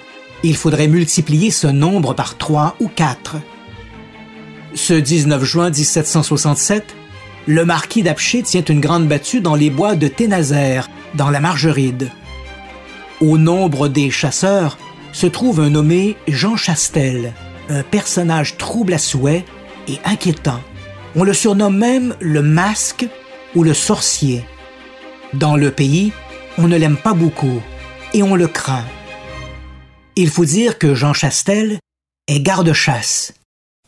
il 0.43 0.57
faudrait 0.57 0.89
multiplier 0.89 1.51
ce 1.51 1.67
nombre 1.67 2.13
par 2.13 2.37
3 2.37 2.75
ou 2.81 2.89
4. 2.89 3.37
Ce 4.73 4.93
19 4.93 5.45
juin 5.45 5.69
1767, 5.69 6.83
le 7.45 7.63
marquis 7.63 8.03
d'Apché 8.03 8.43
tient 8.43 8.65
une 8.65 8.81
grande 8.81 9.07
battue 9.07 9.39
dans 9.39 9.55
les 9.55 9.69
bois 9.69 9.95
de 9.95 10.09
Ténazère, 10.09 10.89
dans 11.15 11.29
la 11.29 11.39
Margeride. 11.39 12.11
Au 13.21 13.37
nombre 13.37 13.87
des 13.87 14.11
chasseurs 14.11 14.77
se 15.13 15.27
trouve 15.27 15.61
un 15.61 15.69
nommé 15.69 16.17
Jean 16.27 16.57
Chastel, 16.57 17.31
un 17.69 17.83
personnage 17.83 18.57
trouble 18.57 18.93
à 18.93 18.97
souhait 18.97 19.45
et 19.87 19.99
inquiétant. 20.05 20.59
On 21.15 21.23
le 21.23 21.33
surnomme 21.33 21.77
même 21.77 22.15
le 22.19 22.41
masque 22.41 23.07
ou 23.55 23.63
le 23.63 23.73
sorcier. 23.73 24.45
Dans 25.33 25.55
le 25.55 25.71
pays, 25.71 26.11
on 26.57 26.67
ne 26.67 26.77
l'aime 26.77 26.97
pas 26.97 27.13
beaucoup 27.13 27.61
et 28.13 28.23
on 28.23 28.35
le 28.35 28.47
craint. 28.47 28.85
Il 30.15 30.29
faut 30.29 30.45
dire 30.45 30.77
que 30.77 30.95
Jean 30.95 31.13
Chastel 31.13 31.79
est 32.27 32.39
garde-chasse 32.39 33.33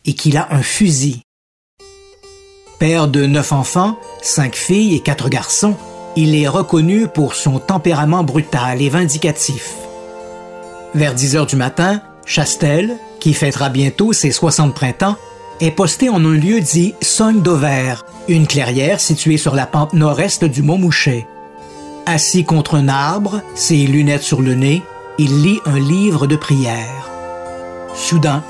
et 0.06 0.14
qu'il 0.14 0.38
a 0.38 0.48
un 0.52 0.62
fusil. 0.62 1.22
Père 2.80 3.08
de 3.08 3.26
neuf 3.26 3.52
enfants, 3.52 4.00
cinq 4.22 4.56
filles 4.56 4.96
et 4.96 5.02
quatre 5.02 5.30
garçons, 5.30 5.76
il 6.16 6.36
est 6.36 6.48
reconnu 6.48 7.08
pour 7.08 7.36
son 7.36 7.60
tempérament 7.60 8.24
brutal 8.24 8.82
et 8.82 8.90
vindicatif. 8.90 9.76
Vers 10.96 11.14
10 11.14 11.36
heures 11.36 11.46
du 11.46 11.56
matin, 11.56 12.02
Chastel, 12.26 12.98
qui 13.20 13.34
fêtera 13.34 13.70
bientôt 13.70 14.14
ses 14.14 14.32
60 14.32 14.74
printemps, 14.74 15.18
est 15.60 15.72
posté 15.72 16.10
en 16.10 16.24
un 16.24 16.36
lieu 16.36 16.62
dit 16.62 16.94
Sogne 17.02 17.42
d'Auvert, 17.42 18.06
une 18.28 18.48
clairière 18.48 19.00
située 19.00 19.38
sur 19.38 19.56
la 19.56 19.66
pente 19.66 19.94
nord-est 19.94 20.46
du 20.46 20.62
Mont 20.62 20.78
Mouchet. 20.78 21.28
Assis 22.06 22.46
contre 22.46 22.76
un 22.76 22.88
arbre, 22.88 23.42
ses 23.56 23.86
lunettes 23.86 24.24
sur 24.24 24.42
le 24.42 24.56
nez, 24.56 24.82
il 25.18 25.42
lit 25.42 25.60
un 25.66 25.80
livre 25.80 26.28
de 26.28 26.36
prière. 26.36 27.10
Soudain, 27.94 28.44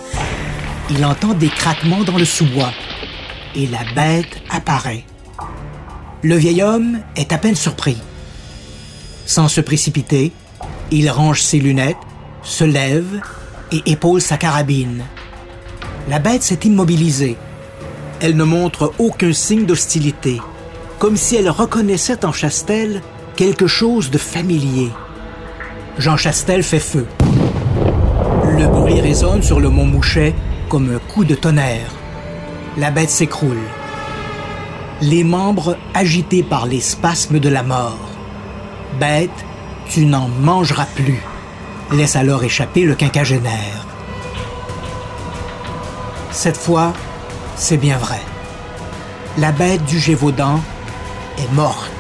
il 0.92 1.04
entend 1.04 1.34
des 1.34 1.50
craquements 1.50 2.04
dans 2.04 2.18
le 2.18 2.26
sous-bois 2.26 2.72
et 3.56 3.68
la 3.68 3.80
bête 3.96 4.42
apparaît. 4.50 5.04
Le 6.22 6.36
vieil 6.36 6.62
homme 6.62 7.00
est 7.16 7.34
à 7.34 7.38
peine 7.38 7.56
surpris. 7.56 7.98
Sans 9.26 9.48
se 9.48 9.62
précipiter, 9.62 10.32
il 10.92 11.10
range 11.10 11.42
ses 11.42 11.60
lunettes, 11.60 11.98
se 12.44 12.64
lève 12.64 13.22
et 13.72 13.82
épaule 13.86 14.22
sa 14.22 14.38
carabine. 14.38 15.04
La 16.10 16.20
bête 16.20 16.44
s'est 16.44 16.60
immobilisée. 16.64 17.38
Elle 18.22 18.36
ne 18.36 18.44
montre 18.44 18.94
aucun 19.00 19.34
signe 19.34 19.66
d'hostilité, 19.66 20.42
comme 20.98 21.16
si 21.16 21.36
elle 21.36 21.50
reconnaissait 21.50 22.26
en 22.26 22.32
Chastel 22.32 23.02
quelque 23.36 23.68
chose 23.68 24.10
de 24.12 24.18
familier. 24.18 24.90
Jean 25.98 26.18
Chastel 26.18 26.64
fait 26.64 26.80
feu. 26.80 27.06
Le 28.58 28.68
bruit 28.68 29.00
résonne 29.00 29.44
sur 29.44 29.60
le 29.60 29.70
mont 29.70 29.86
Mouchet 29.86 30.34
comme 30.68 30.94
un 30.94 31.00
coup 31.00 31.24
de 31.24 31.36
tonnerre. 31.36 31.92
La 32.78 32.92
bête 32.92 33.10
s'écroule. 33.10 33.58
Les 35.02 35.24
membres 35.24 35.78
agités 35.94 36.44
par 36.44 36.66
les 36.66 36.82
spasmes 36.82 37.40
de 37.40 37.50
la 37.50 37.64
mort. 37.64 38.10
Bête, 39.00 39.30
tu 39.90 40.06
n'en 40.06 40.28
mangeras 40.28 40.88
plus. 40.96 41.22
Laisse 41.92 42.16
alors 42.16 42.44
échapper 42.44 42.84
le 42.84 42.94
quinquagénaire. 42.94 43.86
Cette 46.32 46.58
fois, 46.58 46.94
c'est 47.56 47.78
bien 47.78 47.98
vrai. 47.98 48.22
La 49.38 49.52
bête 49.52 49.84
du 49.86 50.00
Gévaudan 50.00 50.62
est 51.38 51.52
morte. 51.54 51.92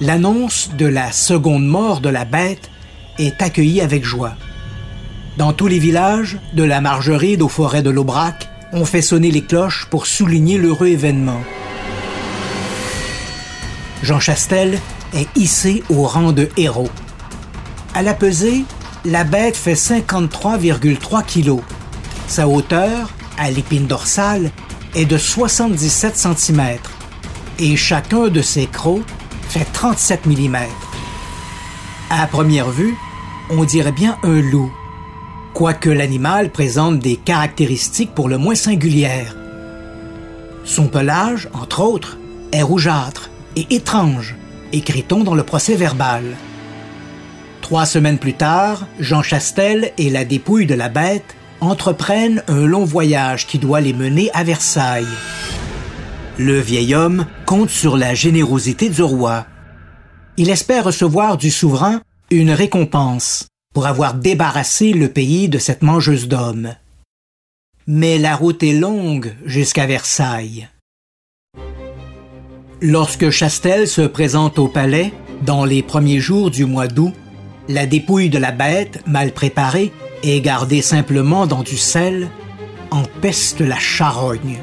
L'annonce 0.00 0.70
de 0.76 0.86
la 0.86 1.12
seconde 1.12 1.66
mort 1.66 2.00
de 2.00 2.08
la 2.08 2.24
bête 2.24 2.70
est 3.18 3.40
accueillie 3.40 3.80
avec 3.80 4.04
joie. 4.04 4.34
Dans 5.38 5.52
tous 5.52 5.68
les 5.68 5.78
villages, 5.78 6.38
de 6.54 6.64
la 6.64 6.80
Margeride 6.80 7.40
aux 7.40 7.48
forêts 7.48 7.82
de 7.82 7.90
l'Aubrac, 7.90 8.48
on 8.72 8.84
fait 8.84 9.00
sonner 9.00 9.30
les 9.30 9.42
cloches 9.42 9.86
pour 9.90 10.06
souligner 10.06 10.58
l'heureux 10.58 10.88
événement. 10.88 11.40
Jean 14.02 14.20
Chastel 14.20 14.78
hissé 15.34 15.82
au 15.88 16.02
rang 16.02 16.32
de 16.32 16.48
héros. 16.56 16.90
À 17.94 18.02
la 18.02 18.14
pesée, 18.14 18.64
la 19.04 19.24
bête 19.24 19.56
fait 19.56 19.74
53,3 19.74 21.24
kilos. 21.24 21.62
Sa 22.26 22.48
hauteur, 22.48 23.12
à 23.38 23.50
l'épine 23.50 23.86
dorsale, 23.86 24.50
est 24.94 25.04
de 25.04 25.18
77 25.18 26.16
cm 26.16 26.78
et 27.58 27.76
chacun 27.76 28.28
de 28.28 28.42
ses 28.42 28.66
crocs 28.66 29.04
fait 29.48 29.66
37 29.72 30.26
mm. 30.26 30.56
À 32.10 32.26
première 32.26 32.70
vue, 32.70 32.94
on 33.50 33.64
dirait 33.64 33.92
bien 33.92 34.18
un 34.22 34.40
loup, 34.40 34.72
quoique 35.54 35.90
l'animal 35.90 36.50
présente 36.50 36.98
des 36.98 37.16
caractéristiques 37.16 38.14
pour 38.14 38.28
le 38.28 38.38
moins 38.38 38.54
singulières. 38.54 39.36
Son 40.64 40.88
pelage, 40.88 41.48
entre 41.54 41.80
autres, 41.80 42.18
est 42.52 42.62
rougeâtre 42.62 43.30
et 43.54 43.66
étrange, 43.74 44.34
écrit-on 44.72 45.24
dans 45.24 45.34
le 45.34 45.42
procès 45.42 45.76
verbal. 45.76 46.36
Trois 47.62 47.86
semaines 47.86 48.18
plus 48.18 48.34
tard, 48.34 48.86
Jean 49.00 49.22
Chastel 49.22 49.92
et 49.98 50.10
la 50.10 50.24
dépouille 50.24 50.66
de 50.66 50.74
la 50.74 50.88
bête 50.88 51.36
entreprennent 51.60 52.42
un 52.48 52.66
long 52.66 52.84
voyage 52.84 53.46
qui 53.46 53.58
doit 53.58 53.80
les 53.80 53.92
mener 53.92 54.30
à 54.34 54.44
Versailles. 54.44 55.06
Le 56.38 56.60
vieil 56.60 56.94
homme 56.94 57.26
compte 57.46 57.70
sur 57.70 57.96
la 57.96 58.14
générosité 58.14 58.88
du 58.88 59.02
roi. 59.02 59.46
Il 60.36 60.50
espère 60.50 60.84
recevoir 60.84 61.38
du 61.38 61.50
souverain 61.50 62.02
une 62.30 62.50
récompense 62.50 63.46
pour 63.74 63.86
avoir 63.86 64.14
débarrassé 64.14 64.92
le 64.92 65.08
pays 65.08 65.48
de 65.48 65.58
cette 65.58 65.82
mangeuse 65.82 66.28
d'hommes. 66.28 66.74
Mais 67.86 68.18
la 68.18 68.36
route 68.36 68.62
est 68.62 68.72
longue 68.72 69.34
jusqu'à 69.44 69.86
Versailles. 69.86 70.68
Lorsque 72.82 73.30
Chastel 73.30 73.88
se 73.88 74.02
présente 74.02 74.58
au 74.58 74.68
palais, 74.68 75.12
dans 75.46 75.64
les 75.64 75.82
premiers 75.82 76.20
jours 76.20 76.50
du 76.50 76.66
mois 76.66 76.88
d'août, 76.88 77.14
la 77.68 77.86
dépouille 77.86 78.28
de 78.28 78.38
la 78.38 78.52
bête, 78.52 79.00
mal 79.06 79.32
préparée 79.32 79.92
et 80.22 80.42
gardée 80.42 80.82
simplement 80.82 81.46
dans 81.46 81.62
du 81.62 81.78
sel, 81.78 82.28
empeste 82.90 83.62
la 83.62 83.78
charogne. 83.78 84.58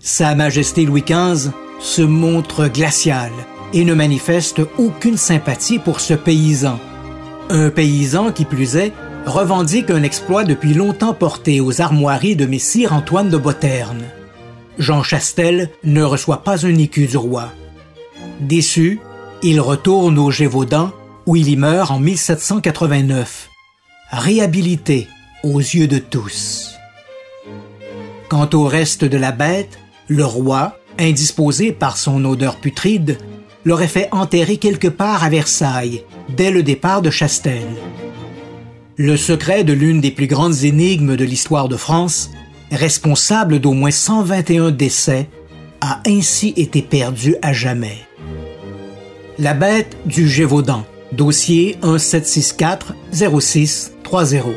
Sa 0.00 0.34
Majesté 0.34 0.86
Louis 0.86 1.04
XV 1.06 1.50
se 1.78 2.02
montre 2.02 2.68
glacial 2.68 3.30
et 3.74 3.84
ne 3.84 3.92
manifeste 3.92 4.62
aucune 4.78 5.18
sympathie 5.18 5.78
pour 5.78 6.00
ce 6.00 6.14
paysan. 6.14 6.80
Un 7.50 7.68
paysan 7.68 8.32
qui 8.32 8.46
plus 8.46 8.76
est 8.76 8.92
revendique 9.26 9.90
un 9.90 10.02
exploit 10.02 10.44
depuis 10.44 10.72
longtemps 10.72 11.14
porté 11.14 11.60
aux 11.60 11.82
armoiries 11.82 12.34
de 12.34 12.46
Messire 12.46 12.94
Antoine 12.94 13.28
de 13.28 13.36
Boterne. 13.36 14.04
Jean 14.78 15.02
Chastel 15.02 15.70
ne 15.84 16.02
reçoit 16.02 16.42
pas 16.44 16.66
un 16.66 16.74
écu 16.76 17.06
du 17.06 17.16
roi. 17.16 17.52
Déçu, 18.40 19.00
il 19.42 19.60
retourne 19.60 20.18
au 20.18 20.30
Gévaudan 20.30 20.92
où 21.26 21.36
il 21.36 21.48
y 21.48 21.56
meurt 21.56 21.90
en 21.90 21.98
1789, 21.98 23.48
réhabilité 24.10 25.08
aux 25.44 25.58
yeux 25.58 25.88
de 25.88 25.98
tous. 25.98 26.70
Quant 28.28 28.48
au 28.54 28.64
reste 28.64 29.04
de 29.04 29.18
la 29.18 29.32
bête, 29.32 29.78
le 30.08 30.24
roi, 30.24 30.78
indisposé 30.98 31.72
par 31.72 31.96
son 31.96 32.24
odeur 32.24 32.56
putride, 32.56 33.18
l'aurait 33.64 33.88
fait 33.88 34.08
enterrer 34.10 34.56
quelque 34.56 34.88
part 34.88 35.22
à 35.22 35.28
Versailles, 35.28 36.02
dès 36.28 36.50
le 36.50 36.62
départ 36.62 37.02
de 37.02 37.10
Chastel. 37.10 37.66
Le 38.96 39.16
secret 39.16 39.64
de 39.64 39.72
l'une 39.72 40.00
des 40.00 40.10
plus 40.10 40.26
grandes 40.26 40.64
énigmes 40.64 41.16
de 41.16 41.24
l'histoire 41.24 41.68
de 41.68 41.76
France, 41.76 42.30
responsable 42.72 43.60
d'au 43.60 43.72
moins 43.72 43.90
121 43.90 44.70
décès, 44.70 45.28
a 45.80 46.00
ainsi 46.06 46.52
été 46.56 46.82
perdu 46.82 47.36
à 47.42 47.52
jamais. 47.52 47.98
La 49.38 49.54
bête 49.54 49.96
du 50.06 50.28
Gévaudan, 50.28 50.84
dossier 51.12 51.78
1764 51.82 52.94
0630. 53.12 54.54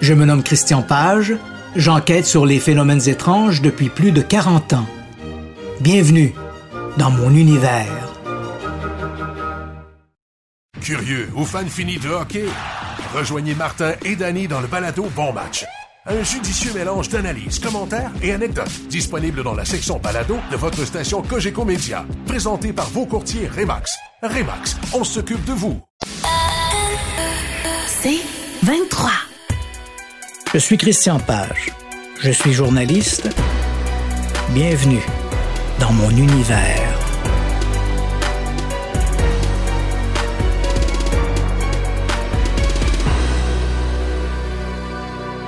Je 0.00 0.14
me 0.14 0.24
nomme 0.24 0.42
Christian 0.42 0.82
Page, 0.82 1.34
J'enquête 1.76 2.24
sur 2.24 2.46
les 2.46 2.60
phénomènes 2.60 3.08
étranges 3.08 3.60
depuis 3.60 3.88
plus 3.88 4.12
de 4.12 4.22
40 4.22 4.74
ans. 4.74 4.86
Bienvenue 5.80 6.32
dans 6.96 7.10
mon 7.10 7.34
univers. 7.34 8.12
Curieux 10.80 11.28
ou 11.34 11.44
fan 11.44 11.68
fini 11.68 11.98
de 11.98 12.08
hockey? 12.08 12.44
Rejoignez 13.12 13.56
Martin 13.56 13.94
et 14.04 14.14
Danny 14.14 14.46
dans 14.46 14.60
le 14.60 14.68
balado 14.68 15.08
Bon 15.16 15.32
Match. 15.32 15.64
Un 16.06 16.22
judicieux 16.22 16.74
mélange 16.74 17.08
d'analyses, 17.08 17.58
commentaires 17.58 18.10
et 18.22 18.32
anecdotes 18.32 18.88
disponible 18.90 19.42
dans 19.42 19.54
la 19.54 19.64
section 19.64 19.98
balado 19.98 20.36
de 20.50 20.56
votre 20.56 20.84
station 20.84 21.22
Cogeco 21.22 21.64
Média. 21.64 22.04
Présenté 22.26 22.74
par 22.74 22.90
vos 22.90 23.06
courtiers 23.06 23.48
Remax. 23.48 23.96
Remax, 24.22 24.76
on 24.92 25.02
s'occupe 25.02 25.42
de 25.46 25.52
vous. 25.52 25.80
C'est 27.86 28.20
23. 28.64 29.10
Je 30.52 30.58
suis 30.58 30.76
Christian 30.76 31.18
Page. 31.20 31.72
Je 32.20 32.32
suis 32.32 32.52
journaliste. 32.52 33.30
Bienvenue 34.50 35.02
dans 35.80 35.92
mon 35.92 36.10
univers. 36.10 36.93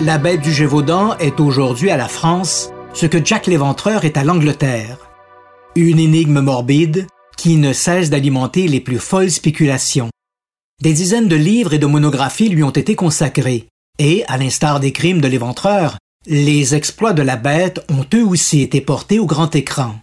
La 0.02 0.18
bête 0.18 0.42
du 0.42 0.52
Gévaudan 0.52 1.16
est 1.16 1.40
aujourd'hui 1.40 1.90
à 1.90 1.96
la 1.96 2.06
France 2.06 2.70
ce 2.92 3.06
que 3.06 3.24
Jack 3.24 3.46
l'Éventreur 3.46 4.04
est 4.04 4.18
à 4.18 4.24
l'Angleterre. 4.24 4.98
Une 5.74 5.98
énigme 5.98 6.40
morbide 6.40 7.06
qui 7.38 7.56
ne 7.56 7.72
cesse 7.72 8.10
d'alimenter 8.10 8.68
les 8.68 8.80
plus 8.80 8.98
folles 8.98 9.30
spéculations. 9.30 10.10
Des 10.82 10.92
dizaines 10.92 11.28
de 11.28 11.36
livres 11.36 11.72
et 11.72 11.78
de 11.78 11.86
monographies 11.86 12.50
lui 12.50 12.62
ont 12.62 12.70
été 12.70 12.94
consacrés, 12.94 13.68
et, 13.98 14.22
à 14.28 14.36
l'instar 14.36 14.80
des 14.80 14.92
crimes 14.92 15.22
de 15.22 15.28
l'éventreur, 15.28 15.96
les 16.26 16.74
exploits 16.74 17.14
de 17.14 17.22
la 17.22 17.36
bête 17.36 17.80
ont 17.88 18.04
eux 18.12 18.24
aussi 18.24 18.60
été 18.60 18.82
portés 18.82 19.18
au 19.18 19.24
grand 19.24 19.54
écran. 19.56 19.94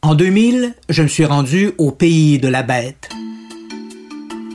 En 0.00 0.14
2000, 0.14 0.74
je 0.88 1.02
me 1.02 1.08
suis 1.08 1.26
rendu 1.26 1.72
au 1.76 1.90
pays 1.90 2.38
de 2.38 2.48
la 2.48 2.62
bête. 2.62 3.10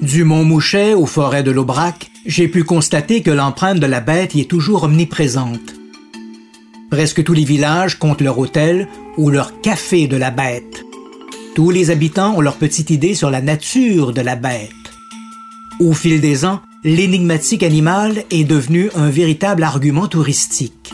Du 0.02 0.24
mont 0.24 0.46
Mouchet 0.46 0.94
aux 0.94 1.08
forêts 1.08 1.42
de 1.42 1.50
l'Aubrac, 1.50 2.12
j'ai 2.26 2.48
pu 2.48 2.64
constater 2.64 3.24
que 3.24 3.32
l'empreinte 3.32 3.80
de 3.80 3.88
la 3.88 4.00
bête 4.00 4.36
y 4.36 4.42
est 4.42 4.50
toujours 4.50 4.84
omniprésente. 4.84 5.74
Presque 6.92 7.24
tous 7.24 7.34
les 7.34 7.44
villages 7.44 7.98
comptent 7.98 8.22
leur 8.22 8.38
hôtel 8.38 8.88
ou 9.18 9.32
leur 9.32 9.60
café 9.62 10.08
de 10.08 10.16
la 10.16 10.30
bête. 10.30 10.86
Tous 11.56 11.72
les 11.72 11.90
habitants 11.90 12.36
ont 12.36 12.42
leur 12.42 12.58
petite 12.58 12.92
idée 12.92 13.16
sur 13.16 13.32
la 13.32 13.42
nature 13.42 14.14
de 14.14 14.22
la 14.22 14.36
bête. 14.36 14.70
Au 15.80 15.94
fil 15.94 16.22
des 16.22 16.46
ans, 16.46 16.62
l'énigmatique 16.84 17.64
animal 17.64 18.24
est 18.30 18.44
devenu 18.44 18.92
un 18.96 19.10
véritable 19.10 19.64
argument 19.64 20.08
touristique. 20.08 20.94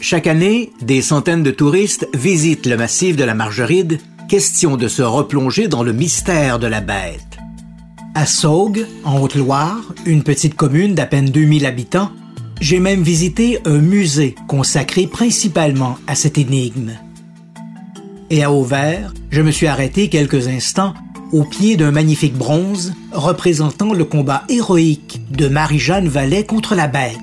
Chaque 0.00 0.26
année, 0.26 0.72
des 0.82 1.00
centaines 1.00 1.44
de 1.44 1.52
touristes 1.52 2.08
visitent 2.12 2.66
le 2.66 2.76
massif 2.76 3.16
de 3.16 3.24
la 3.24 3.34
Margeride, 3.34 4.00
question 4.28 4.76
de 4.76 4.88
se 4.88 5.02
replonger 5.02 5.68
dans 5.68 5.84
le 5.84 5.92
mystère 5.92 6.58
de 6.58 6.66
la 6.66 6.80
bête. 6.80 7.35
À 8.16 8.24
Saugues, 8.24 8.86
en 9.04 9.20
Haute-Loire, 9.20 9.92
une 10.06 10.22
petite 10.22 10.54
commune 10.54 10.94
d'à 10.94 11.04
peine 11.04 11.26
2000 11.26 11.66
habitants, 11.66 12.10
j'ai 12.62 12.80
même 12.80 13.02
visité 13.02 13.58
un 13.66 13.76
musée 13.76 14.34
consacré 14.48 15.06
principalement 15.06 15.98
à 16.06 16.14
cette 16.14 16.38
énigme. 16.38 16.92
Et 18.30 18.42
à 18.42 18.50
Auvers, 18.50 19.12
je 19.30 19.42
me 19.42 19.50
suis 19.50 19.66
arrêté 19.66 20.08
quelques 20.08 20.48
instants 20.48 20.94
au 21.30 21.44
pied 21.44 21.76
d'un 21.76 21.90
magnifique 21.90 22.32
bronze 22.32 22.94
représentant 23.12 23.92
le 23.92 24.06
combat 24.06 24.44
héroïque 24.48 25.20
de 25.30 25.48
Marie-Jeanne 25.48 26.08
Vallée 26.08 26.46
contre 26.46 26.74
la 26.74 26.88
bête. 26.88 27.18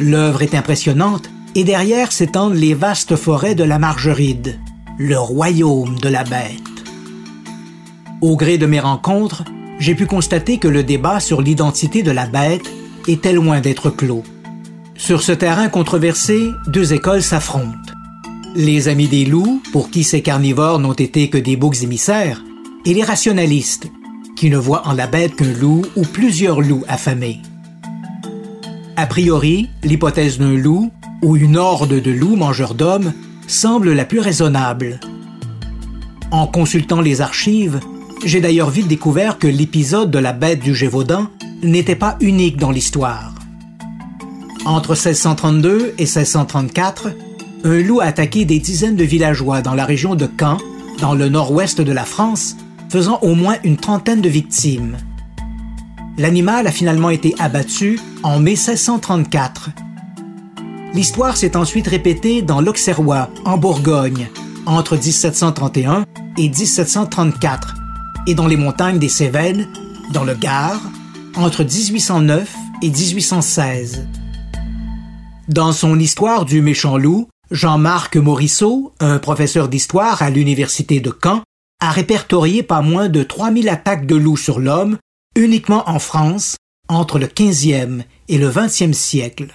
L'œuvre 0.00 0.42
est 0.42 0.56
impressionnante 0.56 1.30
et 1.54 1.62
derrière 1.62 2.10
s'étendent 2.10 2.56
les 2.56 2.74
vastes 2.74 3.14
forêts 3.14 3.54
de 3.54 3.62
la 3.62 3.78
Margeride, 3.78 4.58
le 4.98 5.20
royaume 5.20 6.00
de 6.00 6.08
la 6.08 6.24
bête. 6.24 6.58
Au 8.20 8.34
gré 8.36 8.58
de 8.58 8.66
mes 8.66 8.80
rencontres, 8.80 9.44
j'ai 9.80 9.94
pu 9.94 10.06
constater 10.06 10.58
que 10.58 10.68
le 10.68 10.84
débat 10.84 11.18
sur 11.18 11.40
l'identité 11.40 12.02
de 12.02 12.10
la 12.10 12.26
bête 12.26 12.70
était 13.08 13.32
loin 13.32 13.60
d'être 13.60 13.88
clos. 13.88 14.22
Sur 14.94 15.22
ce 15.22 15.32
terrain 15.32 15.68
controversé, 15.68 16.50
deux 16.68 16.92
écoles 16.92 17.22
s'affrontent. 17.22 17.94
Les 18.54 18.88
amis 18.88 19.08
des 19.08 19.24
loups, 19.24 19.62
pour 19.72 19.90
qui 19.90 20.04
ces 20.04 20.20
carnivores 20.20 20.78
n'ont 20.78 20.92
été 20.92 21.30
que 21.30 21.38
des 21.38 21.56
boucs 21.56 21.82
émissaires, 21.82 22.44
et 22.84 22.92
les 22.92 23.02
rationalistes, 23.02 23.88
qui 24.36 24.50
ne 24.50 24.58
voient 24.58 24.86
en 24.86 24.92
la 24.92 25.06
bête 25.06 25.34
qu'un 25.34 25.52
loup 25.52 25.82
ou 25.96 26.02
plusieurs 26.02 26.60
loups 26.60 26.84
affamés. 26.86 27.40
A 28.96 29.06
priori, 29.06 29.70
l'hypothèse 29.82 30.38
d'un 30.38 30.56
loup 30.56 30.90
ou 31.22 31.36
une 31.36 31.56
horde 31.56 32.00
de 32.00 32.10
loups 32.10 32.36
mangeurs 32.36 32.74
d'hommes 32.74 33.14
semble 33.46 33.92
la 33.92 34.04
plus 34.04 34.20
raisonnable. 34.20 35.00
En 36.30 36.46
consultant 36.46 37.00
les 37.00 37.22
archives, 37.22 37.80
j'ai 38.24 38.40
d'ailleurs 38.40 38.70
vite 38.70 38.88
découvert 38.88 39.38
que 39.38 39.46
l'épisode 39.46 40.10
de 40.10 40.18
la 40.18 40.32
bête 40.32 40.60
du 40.60 40.74
Gévaudan 40.74 41.28
n'était 41.62 41.96
pas 41.96 42.16
unique 42.20 42.56
dans 42.56 42.70
l'histoire. 42.70 43.34
Entre 44.64 44.90
1632 44.90 45.94
et 45.98 46.02
1634, 46.02 47.12
un 47.64 47.78
loup 47.82 48.00
a 48.00 48.04
attaqué 48.04 48.44
des 48.44 48.58
dizaines 48.58 48.96
de 48.96 49.04
villageois 49.04 49.62
dans 49.62 49.74
la 49.74 49.84
région 49.84 50.14
de 50.14 50.28
Caen, 50.38 50.58
dans 51.00 51.14
le 51.14 51.28
nord-ouest 51.28 51.80
de 51.80 51.92
la 51.92 52.04
France, 52.04 52.56
faisant 52.90 53.18
au 53.22 53.34
moins 53.34 53.56
une 53.64 53.76
trentaine 53.76 54.20
de 54.20 54.28
victimes. 54.28 54.96
L'animal 56.18 56.66
a 56.66 56.72
finalement 56.72 57.10
été 57.10 57.34
abattu 57.38 57.98
en 58.22 58.38
mai 58.38 58.50
1634. 58.50 59.70
L'histoire 60.92 61.36
s'est 61.36 61.56
ensuite 61.56 61.86
répétée 61.86 62.42
dans 62.42 62.60
l'Auxerrois, 62.60 63.30
en 63.44 63.56
Bourgogne, 63.56 64.28
entre 64.66 64.96
1731 64.96 66.04
et 66.36 66.48
1734, 66.48 67.79
et 68.26 68.34
dans 68.34 68.46
les 68.46 68.56
montagnes 68.56 68.98
des 68.98 69.08
Cévennes, 69.08 69.68
dans 70.12 70.24
le 70.24 70.34
Gard, 70.34 70.80
entre 71.36 71.64
1809 71.64 72.52
et 72.82 72.90
1816. 72.90 74.06
Dans 75.48 75.72
son 75.72 75.98
Histoire 75.98 76.44
du 76.44 76.62
méchant 76.62 76.96
loup, 76.96 77.28
Jean-Marc 77.50 78.16
Morisseau, 78.16 78.92
un 79.00 79.18
professeur 79.18 79.68
d'histoire 79.68 80.22
à 80.22 80.30
l'université 80.30 81.00
de 81.00 81.12
Caen, 81.22 81.42
a 81.80 81.90
répertorié 81.90 82.62
pas 82.62 82.82
moins 82.82 83.08
de 83.08 83.22
3000 83.22 83.68
attaques 83.68 84.06
de 84.06 84.14
loups 84.14 84.36
sur 84.36 84.60
l'homme 84.60 84.98
uniquement 85.36 85.88
en 85.88 85.98
France 85.98 86.56
entre 86.88 87.18
le 87.18 87.26
15e 87.26 88.02
et 88.28 88.38
le 88.38 88.50
20e 88.50 88.92
siècle. 88.92 89.52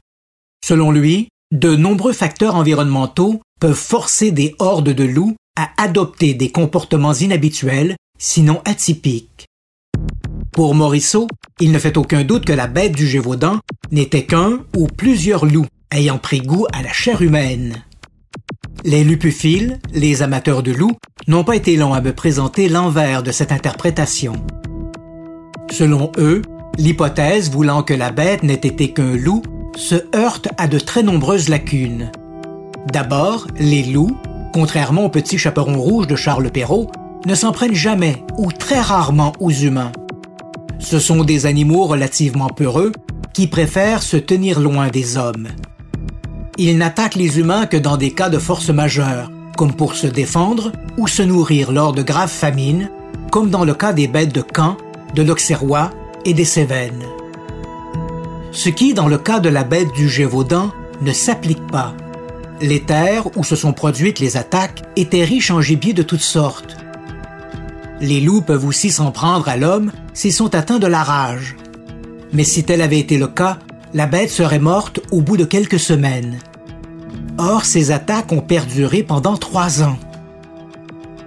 Selon 0.65 0.91
lui, 0.91 1.29
de 1.51 1.75
nombreux 1.75 2.13
facteurs 2.13 2.55
environnementaux 2.55 3.41
peuvent 3.59 3.73
forcer 3.73 4.31
des 4.31 4.55
hordes 4.59 4.89
de 4.89 5.03
loups 5.03 5.35
à 5.57 5.69
adopter 5.77 6.33
des 6.33 6.51
comportements 6.51 7.13
inhabituels, 7.13 7.95
sinon 8.17 8.61
atypiques. 8.65 9.45
Pour 10.51 10.73
Morisseau, 10.73 11.27
il 11.59 11.71
ne 11.71 11.79
fait 11.79 11.97
aucun 11.97 12.23
doute 12.23 12.45
que 12.45 12.53
la 12.53 12.67
bête 12.67 12.93
du 12.93 13.07
Gévaudan 13.07 13.59
n'était 13.91 14.25
qu'un 14.25 14.59
ou 14.75 14.87
plusieurs 14.87 15.45
loups 15.45 15.67
ayant 15.91 16.17
pris 16.17 16.39
goût 16.39 16.65
à 16.73 16.81
la 16.81 16.93
chair 16.93 17.21
humaine. 17.21 17.83
Les 18.83 19.03
lupuphiles, 19.03 19.79
les 19.93 20.21
amateurs 20.21 20.63
de 20.63 20.71
loups, 20.71 20.97
n'ont 21.27 21.43
pas 21.43 21.55
été 21.55 21.75
longs 21.75 21.93
à 21.93 22.01
me 22.01 22.13
présenter 22.13 22.69
l'envers 22.69 23.23
de 23.23 23.31
cette 23.31 23.51
interprétation. 23.51 24.33
Selon 25.71 26.11
eux, 26.17 26.41
l'hypothèse 26.77 27.49
voulant 27.49 27.83
que 27.83 27.93
la 27.93 28.11
bête 28.11 28.43
n'ait 28.43 28.53
été 28.53 28.93
qu'un 28.93 29.15
loup 29.15 29.41
se 29.75 29.95
heurte 30.15 30.47
à 30.57 30.67
de 30.67 30.79
très 30.79 31.03
nombreuses 31.03 31.49
lacunes. 31.49 32.11
D'abord, 32.91 33.47
les 33.57 33.83
loups, 33.83 34.15
contrairement 34.53 35.05
au 35.05 35.09
petit 35.09 35.37
chaperon 35.37 35.79
rouge 35.79 36.07
de 36.07 36.15
Charles 36.15 36.51
Perrault, 36.51 36.89
ne 37.25 37.35
s'en 37.35 37.51
prennent 37.51 37.75
jamais 37.75 38.23
ou 38.37 38.51
très 38.51 38.79
rarement 38.79 39.33
aux 39.39 39.51
humains. 39.51 39.91
Ce 40.79 40.99
sont 40.99 41.23
des 41.23 41.45
animaux 41.45 41.85
relativement 41.85 42.49
peureux 42.49 42.91
qui 43.33 43.47
préfèrent 43.47 44.03
se 44.03 44.17
tenir 44.17 44.59
loin 44.59 44.87
des 44.87 45.17
hommes. 45.17 45.47
Ils 46.57 46.77
n'attaquent 46.77 47.15
les 47.15 47.39
humains 47.39 47.65
que 47.65 47.77
dans 47.77 47.97
des 47.97 48.11
cas 48.11 48.29
de 48.29 48.37
force 48.37 48.69
majeure, 48.69 49.31
comme 49.57 49.73
pour 49.73 49.95
se 49.95 50.07
défendre 50.07 50.71
ou 50.97 51.07
se 51.07 51.21
nourrir 51.21 51.71
lors 51.71 51.93
de 51.93 52.03
graves 52.03 52.29
famines, 52.31 52.89
comme 53.31 53.49
dans 53.49 53.65
le 53.65 53.73
cas 53.73 53.91
des 53.91 54.07
bêtes 54.07 54.33
de 54.33 54.43
Caen, 54.55 54.77
de 55.15 55.23
l'Auxerrois 55.23 55.89
et 56.23 56.33
des 56.33 56.45
Cévennes. 56.45 57.03
Ce 58.51 58.69
qui, 58.69 58.93
dans 58.93 59.07
le 59.07 59.17
cas 59.17 59.39
de 59.39 59.49
la 59.49 59.65
bête 59.65 59.91
du 59.93 60.07
Gévaudan, 60.07 60.71
ne 61.01 61.11
s'applique 61.11 61.67
pas. 61.67 61.93
Les 62.61 62.79
terres 62.79 63.27
où 63.35 63.43
se 63.43 63.57
sont 63.57 63.73
produites 63.73 64.19
les 64.19 64.37
attaques 64.37 64.83
étaient 64.95 65.25
riches 65.25 65.51
en 65.51 65.59
gibier 65.59 65.91
de 65.91 66.03
toutes 66.03 66.21
sortes. 66.21 66.77
Les 68.01 68.19
loups 68.19 68.41
peuvent 68.41 68.65
aussi 68.65 68.91
s'en 68.91 69.11
prendre 69.11 69.47
à 69.47 69.57
l'homme 69.57 69.91
s'ils 70.13 70.33
sont 70.33 70.53
atteints 70.53 70.79
de 70.79 70.87
la 70.87 71.03
rage. 71.03 71.55
Mais 72.33 72.43
si 72.43 72.63
tel 72.63 72.81
avait 72.81 72.99
été 72.99 73.17
le 73.17 73.27
cas, 73.27 73.57
la 73.93 74.07
bête 74.07 74.29
serait 74.29 74.59
morte 74.59 74.99
au 75.11 75.21
bout 75.21 75.37
de 75.37 75.45
quelques 75.45 75.79
semaines. 75.79 76.39
Or, 77.37 77.65
ces 77.65 77.91
attaques 77.91 78.31
ont 78.31 78.41
perduré 78.41 79.03
pendant 79.03 79.37
trois 79.37 79.81
ans. 79.81 79.97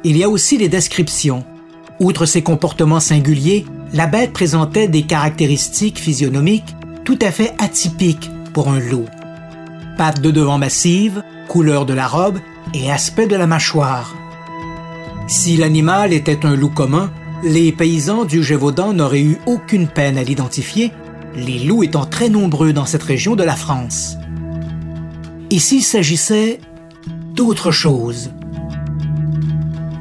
Il 0.05 0.17
y 0.17 0.25
a 0.25 0.29
aussi 0.29 0.59
les 0.59 0.69
descriptions. 0.69 1.45
Outre 2.01 2.27
ses 2.27 2.43
comportements 2.43 3.01
singuliers, 3.01 3.65
la 3.93 4.07
bête 4.07 4.33
présentait 4.33 4.89
des 4.89 5.03
caractéristiques 5.03 5.99
physionomiques 5.99 6.77
tout 7.05 7.19
à 7.23 7.31
fait 7.31 7.55
atypiques 7.59 8.31
pour 8.53 8.69
un 8.69 8.79
loup. 8.79 9.07
Pattes 9.97 10.21
de 10.21 10.31
devant 10.31 10.59
massives, 10.59 11.23
couleur 11.49 11.87
de 11.87 11.95
la 11.95 12.07
robe 12.07 12.39
et 12.75 12.93
aspect 12.93 13.27
de 13.27 13.37
la 13.37 13.47
mâchoire. 13.47 14.15
Si 15.29 15.59
l'animal 15.59 16.15
était 16.15 16.47
un 16.47 16.57
loup 16.57 16.71
commun, 16.71 17.13
les 17.45 17.71
paysans 17.71 18.25
du 18.25 18.43
Gévaudan 18.43 18.95
n'auraient 18.95 19.21
eu 19.21 19.37
aucune 19.45 19.87
peine 19.87 20.17
à 20.17 20.23
l'identifier 20.23 20.91
les 21.35 21.59
loups 21.59 21.83
étant 21.83 22.07
très 22.07 22.31
nombreux 22.31 22.73
dans 22.73 22.87
cette 22.87 23.03
région 23.03 23.37
de 23.37 23.45
la 23.45 23.55
France. 23.55 24.17
Ici, 25.51 25.77
il 25.77 25.83
s'agissait 25.83 26.61
d'autre 27.35 27.71
chose. 27.71 28.31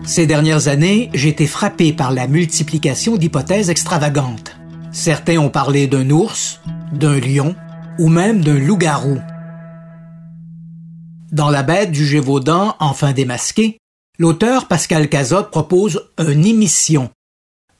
Ces 0.05 0.27
dernières 0.27 0.69
années, 0.69 1.09
j'ai 1.13 1.27
été 1.27 1.45
frappé 1.45 1.91
par 1.91 2.13
la 2.13 2.27
multiplication 2.27 3.17
d'hypothèses 3.17 3.69
extravagantes. 3.69 4.55
Certains 4.93 5.39
ont 5.39 5.49
parlé 5.49 5.87
d'un 5.87 6.09
ours, 6.09 6.61
d'un 6.93 7.19
lion 7.19 7.53
ou 7.99 8.07
même 8.07 8.41
d'un 8.41 8.57
loup-garou. 8.57 9.19
Dans 11.33 11.49
La 11.49 11.63
bête 11.63 11.91
du 11.91 12.05
Gévaudan, 12.05 12.75
enfin 12.79 13.11
démasqué, 13.11 13.79
l'auteur 14.17 14.67
Pascal 14.67 15.09
Cazotte 15.09 15.51
propose 15.51 16.09
une 16.17 16.45
émission, 16.45 17.09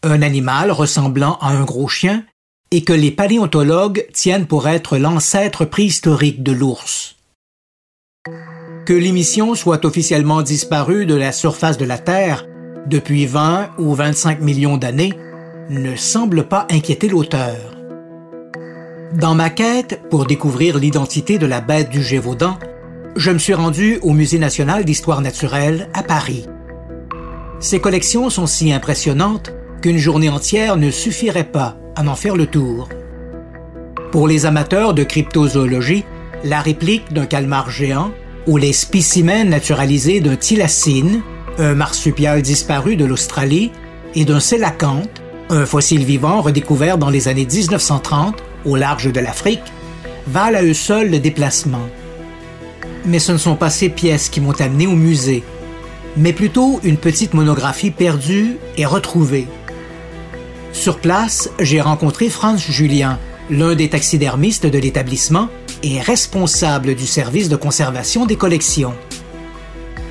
un 0.04 0.21
animal 0.21 0.71
ressemblant 0.71 1.38
à 1.41 1.50
un 1.50 1.63
gros 1.63 1.88
chien 1.88 2.23
et 2.71 2.84
que 2.84 2.93
les 2.93 3.12
paléontologues 3.12 4.08
tiennent 4.13 4.45
pour 4.45 4.67
être 4.67 4.97
l'ancêtre 4.97 5.65
préhistorique 5.65 6.43
de 6.43 6.52
l'ours. 6.52 7.15
Que 8.86 8.93
l'émission 8.93 9.56
soit 9.56 9.86
officiellement 9.86 10.41
disparue 10.41 11.06
de 11.06 11.15
la 11.15 11.32
surface 11.32 11.78
de 11.78 11.86
la 11.86 11.97
Terre 11.97 12.45
depuis 12.88 13.26
20 13.26 13.71
ou 13.80 13.93
25 13.93 14.41
millions 14.41 14.78
d'années 14.78 15.13
ne 15.69 15.95
semble 15.95 16.47
pas 16.47 16.67
inquiéter 16.69 17.10
l'auteur. 17.10 17.76
Dans 19.13 19.36
ma 19.36 19.50
quête 19.50 20.02
pour 20.10 20.26
découvrir 20.26 20.78
l'identité 20.78 21.38
de 21.38 21.45
la 21.45 21.62
bête 21.62 21.89
du 21.89 22.04
Gévaudan, 22.04 22.58
je 23.17 23.32
me 23.32 23.39
suis 23.39 23.56
rendu 23.56 23.97
au 24.03 24.13
Musée 24.13 24.38
national 24.38 24.86
d'histoire 24.86 25.21
naturelle 25.21 25.89
à 25.93 26.03
Paris. 26.03 26.45
Ces 27.60 27.80
collections 27.80 28.30
sont 28.30 28.45
si 28.45 28.71
impressionnantes 28.71 29.51
qu'une 29.82 29.97
journée 29.97 30.30
entière 30.30 30.77
ne 30.77 30.91
suffirait 30.91 31.51
pas 31.51 31.77
à 31.95 32.06
en 32.06 32.15
faire 32.15 32.36
le 32.36 32.45
tour. 32.45 32.88
Pour 34.12 34.27
les 34.27 34.45
amateurs 34.45 34.93
de 34.93 35.03
cryptozoologie, 35.03 36.06
la 36.43 36.62
réplique 36.62 37.12
d'un 37.12 37.25
calmar 37.25 37.71
géant 37.71 38.12
ou 38.45 38.58
les 38.58 38.71
spécimens 38.71 39.45
naturalisés 39.45 40.19
d'un 40.19 40.36
thylacine, 40.36 41.21
un 41.58 41.73
marsupial 41.73 42.43
disparu 42.43 42.95
de 42.95 43.06
l'Australie, 43.06 43.71
et 44.13 44.25
d'un 44.25 44.39
sélacanthe, 44.39 45.21
un 45.49 45.65
fossile 45.65 46.06
vivant 46.06 46.41
redécouvert 46.41 46.99
dans 46.99 47.10
les 47.10 47.27
années 47.27 47.47
1930 47.51 48.36
au 48.65 48.75
large 48.75 49.12
de 49.12 49.19
l'Afrique, 49.19 49.73
valent 50.27 50.60
à 50.60 50.63
eux 50.63 50.73
seuls 50.73 51.10
le 51.10 51.19
déplacement. 51.19 51.88
Mais 53.08 53.20
ce 53.20 53.32
ne 53.32 53.38
sont 53.38 53.56
pas 53.56 53.70
ces 53.70 53.89
pièces 53.89 54.30
qui 54.30 54.41
m'ont 54.41 54.60
amené 54.60 54.86
au 54.86 54.96
musée, 54.96 55.43
mais 56.17 56.34
plutôt 56.34 56.80
une 56.84 56.98
petite 56.98 57.34
monographie 57.34 57.91
perdue 57.91 58.58
et 58.75 58.86
retrouvée. 58.86 59.48
Sur 60.73 61.00
place, 61.00 61.50
j'ai 61.60 61.81
rencontré 61.81 62.29
Franz 62.29 62.63
Julien, 62.69 63.17
l'un 63.50 63.75
des 63.75 63.90
taxidermistes 63.90 64.65
de 64.65 64.77
l'établissement 64.77 65.48
et 65.84 66.02
responsable 66.02 66.96
du 66.96 67.06
service 67.06 67.50
de 67.50 67.56
conservation 67.56 68.25
des 68.25 68.36
collections. 68.36 68.94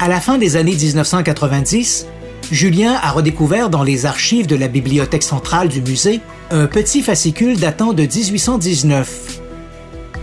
À 0.01 0.09
la 0.09 0.21
fin 0.21 0.39
des 0.39 0.57
années 0.57 0.75
1990, 0.75 2.07
Julien 2.51 2.99
a 3.03 3.11
redécouvert 3.11 3.71
dans 3.71 3.83
les 3.83 4.07
archives 4.07 4.47
de 4.47 4.57
la 4.57 4.69
bibliothèque 4.69 5.23
centrale 5.23 5.69
du 5.69 5.83
musée 5.83 6.21
un 6.51 6.67
petit 6.67 7.03
fascicule 7.03 7.59
datant 7.59 7.93
de 7.93 8.03
1819. 8.03 9.46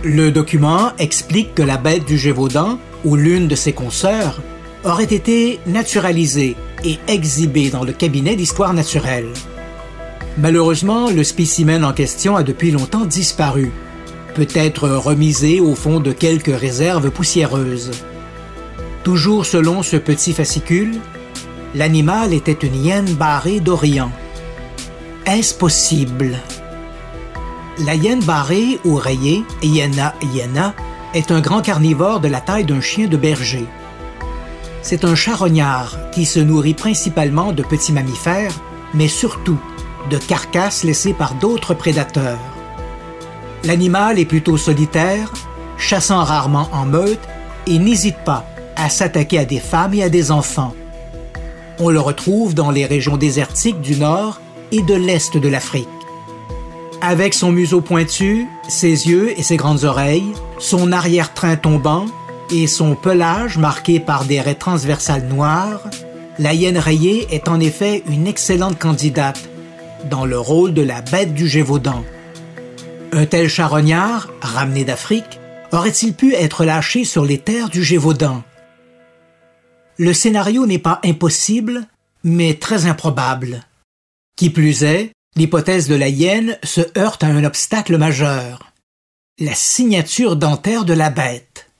Le 0.04 0.30
document 0.30 0.92
explique 0.98 1.54
que 1.54 1.62
la 1.62 1.78
bête 1.78 2.04
du 2.04 2.18
Gévaudan, 2.18 2.78
ou 3.06 3.16
l'une 3.16 3.48
de 3.48 3.54
ses 3.54 3.72
consoeurs, 3.72 4.42
aurait 4.84 5.04
été 5.04 5.60
naturalisée 5.66 6.56
et 6.84 6.98
exhibée 7.08 7.70
dans 7.70 7.84
le 7.84 7.94
cabinet 7.94 8.36
d'histoire 8.36 8.74
naturelle. 8.74 9.32
Malheureusement, 10.36 11.08
le 11.08 11.24
spécimen 11.24 11.82
en 11.86 11.94
question 11.94 12.36
a 12.36 12.42
depuis 12.42 12.70
longtemps 12.70 13.06
disparu, 13.06 13.72
peut-être 14.34 14.90
remisé 14.90 15.60
au 15.60 15.74
fond 15.74 16.00
de 16.00 16.12
quelques 16.12 16.54
réserves 16.54 17.10
poussiéreuses. 17.10 17.92
Toujours 19.04 19.46
selon 19.46 19.82
ce 19.82 19.96
petit 19.96 20.34
fascicule, 20.34 20.96
l'animal 21.74 22.34
était 22.34 22.52
une 22.52 22.74
hyène 22.84 23.14
barrée 23.14 23.60
d'Orient. 23.60 24.12
Est-ce 25.24 25.54
possible? 25.54 26.36
La 27.78 27.96
hyène 27.96 28.22
barrée 28.22 28.78
ou 28.84 28.94
rayée, 28.94 29.44
Hyena 29.60 30.14
hyena, 30.22 30.74
est 31.12 31.32
un 31.32 31.40
grand 31.40 31.60
carnivore 31.60 32.20
de 32.20 32.28
la 32.28 32.40
taille 32.40 32.64
d'un 32.64 32.80
chien 32.80 33.08
de 33.08 33.16
berger. 33.16 33.66
C'est 34.80 35.04
un 35.04 35.16
charognard 35.16 35.96
qui 36.12 36.24
se 36.24 36.38
nourrit 36.38 36.74
principalement 36.74 37.52
de 37.52 37.64
petits 37.64 37.92
mammifères, 37.92 38.54
mais 38.92 39.08
surtout 39.08 39.58
de 40.08 40.18
carcasses 40.18 40.84
laissées 40.84 41.14
par 41.14 41.34
d'autres 41.34 41.74
prédateurs. 41.74 42.38
L'animal 43.64 44.20
est 44.20 44.24
plutôt 44.24 44.56
solitaire, 44.56 45.32
chassant 45.76 46.22
rarement 46.22 46.68
en 46.72 46.84
meute 46.84 47.26
et 47.66 47.78
n'hésite 47.78 48.18
pas 48.24 48.44
à 48.76 48.88
s'attaquer 48.88 49.38
à 49.38 49.44
des 49.44 49.60
femmes 49.60 49.94
et 49.94 50.04
à 50.04 50.08
des 50.08 50.30
enfants. 50.30 50.74
On 51.80 51.88
le 51.88 51.98
retrouve 51.98 52.54
dans 52.54 52.70
les 52.70 52.86
régions 52.86 53.16
désertiques 53.16 53.80
du 53.80 53.96
nord 53.96 54.40
et 54.70 54.82
de 54.82 54.94
l'est 54.94 55.36
de 55.36 55.48
l'Afrique. 55.48 55.88
Avec 57.06 57.34
son 57.34 57.52
museau 57.52 57.82
pointu, 57.82 58.46
ses 58.66 59.10
yeux 59.10 59.38
et 59.38 59.42
ses 59.42 59.58
grandes 59.58 59.84
oreilles, 59.84 60.32
son 60.58 60.90
arrière-train 60.90 61.56
tombant 61.56 62.06
et 62.50 62.66
son 62.66 62.94
pelage 62.94 63.58
marqué 63.58 64.00
par 64.00 64.24
des 64.24 64.40
raies 64.40 64.54
transversales 64.54 65.26
noires, 65.26 65.82
la 66.38 66.54
hyène 66.54 66.78
rayée 66.78 67.26
est 67.30 67.48
en 67.48 67.60
effet 67.60 68.02
une 68.08 68.26
excellente 68.26 68.78
candidate 68.78 69.50
dans 70.08 70.24
le 70.24 70.38
rôle 70.38 70.72
de 70.72 70.80
la 70.80 71.02
bête 71.02 71.34
du 71.34 71.46
Gévaudan. 71.46 72.02
Un 73.12 73.26
tel 73.26 73.50
charognard, 73.50 74.30
ramené 74.40 74.84
d'Afrique, 74.84 75.38
aurait-il 75.72 76.14
pu 76.14 76.32
être 76.32 76.64
lâché 76.64 77.04
sur 77.04 77.26
les 77.26 77.38
terres 77.38 77.68
du 77.68 77.84
Gévaudan? 77.84 78.42
Le 79.98 80.14
scénario 80.14 80.64
n'est 80.64 80.78
pas 80.78 81.00
impossible, 81.04 81.86
mais 82.22 82.54
très 82.54 82.86
improbable. 82.86 83.60
Qui 84.36 84.48
plus 84.48 84.84
est, 84.84 85.12
l'hypothèse 85.36 85.88
de 85.88 85.96
la 85.96 86.08
hyène 86.08 86.56
se 86.62 86.80
heurte 86.96 87.24
à 87.24 87.26
un 87.26 87.42
obstacle 87.44 87.96
majeur. 87.96 88.72
La 89.40 89.54
signature 89.54 90.36
dentaire 90.36 90.84
de 90.84 90.94
la 90.94 91.10
bête. 91.10 91.70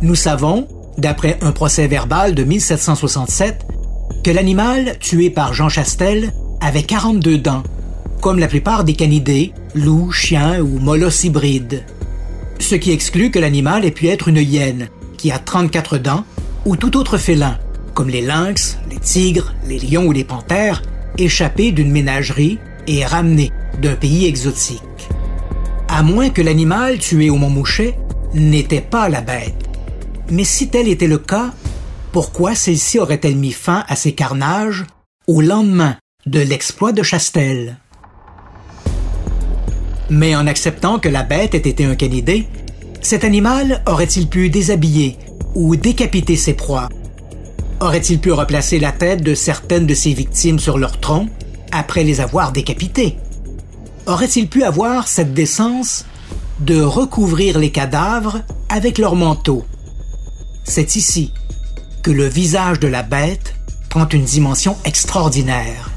Nous 0.00 0.14
savons, 0.14 0.66
d'après 0.96 1.38
un 1.42 1.52
procès 1.52 1.86
verbal 1.86 2.34
de 2.34 2.44
1767, 2.44 3.66
que 4.24 4.30
l'animal 4.30 4.98
tué 5.00 5.28
par 5.28 5.52
Jean 5.52 5.68
Chastel 5.68 6.32
avait 6.62 6.82
42 6.82 7.38
dents, 7.38 7.62
comme 8.22 8.38
la 8.38 8.48
plupart 8.48 8.84
des 8.84 8.94
canidés, 8.94 9.52
loups, 9.74 10.10
chiens 10.10 10.60
ou 10.60 10.78
molosses 10.78 11.24
hybrides. 11.24 11.84
Ce 12.58 12.74
qui 12.74 12.90
exclut 12.90 13.30
que 13.30 13.38
l'animal 13.38 13.84
ait 13.84 13.90
pu 13.90 14.08
être 14.08 14.28
une 14.28 14.38
hyène, 14.38 14.88
qui 15.18 15.30
a 15.30 15.38
34 15.38 15.98
dents, 15.98 16.24
ou 16.64 16.76
tout 16.76 16.96
autre 16.96 17.18
félin, 17.18 17.58
comme 17.92 18.08
les 18.08 18.22
lynx, 18.22 18.78
les 18.90 18.98
tigres, 18.98 19.54
les 19.66 19.78
lions 19.78 20.06
ou 20.06 20.12
les 20.12 20.24
panthères, 20.24 20.82
échappé 21.18 21.72
d'une 21.72 21.90
ménagerie 21.90 22.58
et 22.86 23.04
ramené 23.04 23.52
d'un 23.80 23.94
pays 23.94 24.26
exotique. 24.26 24.82
À 25.88 26.02
moins 26.02 26.30
que 26.30 26.42
l'animal 26.42 26.98
tué 26.98 27.30
au 27.30 27.36
Mont-Mouchet 27.36 27.98
n'était 28.34 28.80
pas 28.80 29.08
la 29.08 29.20
bête. 29.20 29.68
Mais 30.30 30.44
si 30.44 30.68
tel 30.68 30.88
était 30.88 31.06
le 31.06 31.18
cas, 31.18 31.52
pourquoi 32.12 32.54
celle-ci 32.54 32.98
aurait-elle 32.98 33.36
mis 33.36 33.52
fin 33.52 33.84
à 33.88 33.96
ces 33.96 34.12
carnages 34.12 34.84
au 35.26 35.40
lendemain 35.40 35.96
de 36.26 36.40
l'exploit 36.40 36.92
de 36.92 37.02
Chastel? 37.02 37.78
Mais 40.10 40.34
en 40.34 40.46
acceptant 40.46 40.98
que 40.98 41.08
la 41.08 41.22
bête 41.22 41.54
ait 41.54 41.68
été 41.68 41.84
un 41.84 41.94
canidé, 41.94 42.46
cet 43.00 43.24
animal 43.24 43.82
aurait-il 43.86 44.28
pu 44.28 44.50
déshabiller 44.50 45.16
ou 45.54 45.76
décapiter 45.76 46.36
ses 46.36 46.54
proies? 46.54 46.88
Aurait-il 47.80 48.18
pu 48.18 48.32
replacer 48.32 48.80
la 48.80 48.90
tête 48.90 49.22
de 49.22 49.34
certaines 49.34 49.86
de 49.86 49.94
ses 49.94 50.12
victimes 50.12 50.58
sur 50.58 50.78
leur 50.78 50.98
tronc 50.98 51.28
après 51.70 52.02
les 52.02 52.20
avoir 52.20 52.50
décapitées? 52.50 53.16
Aurait-il 54.06 54.48
pu 54.48 54.64
avoir 54.64 55.06
cette 55.06 55.32
décence 55.32 56.04
de 56.58 56.80
recouvrir 56.80 57.56
les 57.58 57.70
cadavres 57.70 58.42
avec 58.68 58.98
leur 58.98 59.14
manteau 59.14 59.64
C'est 60.64 60.96
ici 60.96 61.32
que 62.02 62.10
le 62.10 62.26
visage 62.26 62.80
de 62.80 62.88
la 62.88 63.04
bête 63.04 63.54
prend 63.90 64.08
une 64.08 64.24
dimension 64.24 64.76
extraordinaire. 64.84 65.92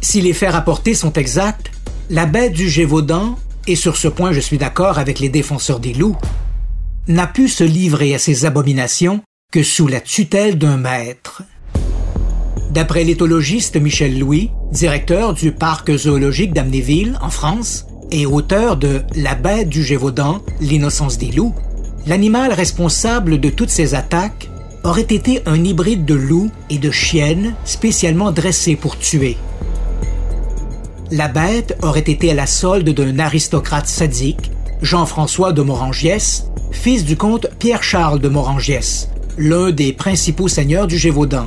Si 0.00 0.22
les 0.22 0.32
faits 0.32 0.52
rapportés 0.52 0.94
sont 0.94 1.12
exacts, 1.12 1.70
la 2.08 2.24
bête 2.24 2.54
du 2.54 2.70
Gévaudan, 2.70 3.36
et 3.66 3.76
sur 3.76 3.96
ce 3.96 4.08
point 4.08 4.32
je 4.32 4.40
suis 4.40 4.58
d'accord 4.58 4.98
avec 4.98 5.18
les 5.18 5.28
défenseurs 5.28 5.80
des 5.80 5.92
loups, 5.92 6.16
n'a 7.08 7.26
pu 7.26 7.48
se 7.48 7.64
livrer 7.64 8.14
à 8.14 8.18
ces 8.18 8.46
abominations 8.46 9.20
que 9.54 9.62
sous 9.62 9.86
la 9.86 10.00
tutelle 10.00 10.58
d'un 10.58 10.76
maître. 10.76 11.44
D'après 12.72 13.04
l'éthologiste 13.04 13.76
Michel 13.76 14.18
Louis, 14.18 14.50
directeur 14.72 15.32
du 15.32 15.52
parc 15.52 15.96
zoologique 15.96 16.52
d'Amnéville 16.52 17.16
en 17.22 17.30
France 17.30 17.86
et 18.10 18.26
auteur 18.26 18.76
de 18.76 19.02
La 19.14 19.36
bête 19.36 19.68
du 19.68 19.84
Gévaudan, 19.84 20.42
l'innocence 20.60 21.18
des 21.18 21.30
loups, 21.30 21.54
l'animal 22.04 22.52
responsable 22.52 23.38
de 23.38 23.48
toutes 23.48 23.70
ces 23.70 23.94
attaques 23.94 24.50
aurait 24.82 25.02
été 25.02 25.40
un 25.46 25.62
hybride 25.62 26.04
de 26.04 26.14
loup 26.14 26.50
et 26.68 26.78
de 26.78 26.90
chienne 26.90 27.54
spécialement 27.64 28.32
dressé 28.32 28.74
pour 28.74 28.98
tuer. 28.98 29.36
La 31.12 31.28
bête 31.28 31.78
aurait 31.80 32.00
été 32.00 32.32
à 32.32 32.34
la 32.34 32.48
solde 32.48 32.90
d'un 32.90 33.20
aristocrate 33.20 33.86
sadique, 33.86 34.50
Jean-François 34.82 35.52
de 35.52 35.62
Morangiès, 35.62 36.48
fils 36.72 37.04
du 37.04 37.16
comte 37.16 37.46
Pierre-Charles 37.60 38.18
de 38.18 38.28
Morangiès, 38.28 39.10
l'un 39.38 39.70
des 39.70 39.92
principaux 39.92 40.48
seigneurs 40.48 40.86
du 40.86 40.98
Gévaudan. 40.98 41.46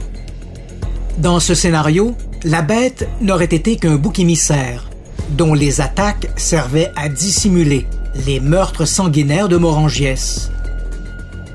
Dans 1.18 1.40
ce 1.40 1.56
scénario, 1.56 2.16
la 2.44 2.62
bête 2.62 3.08
n'aurait 3.22 3.46
été 3.46 3.78
qu'un 3.78 3.96
bouc 3.96 4.20
émissaire, 4.20 4.90
dont 5.32 5.54
les 5.54 5.82
attaques 5.82 6.30
servaient 6.36 6.92
à 6.96 7.10
dissimuler 7.10 7.86
les 8.26 8.40
meurtres 8.40 8.86
sanguinaires 8.86 9.50
de 9.50 9.58
Morangiès. 9.58 10.52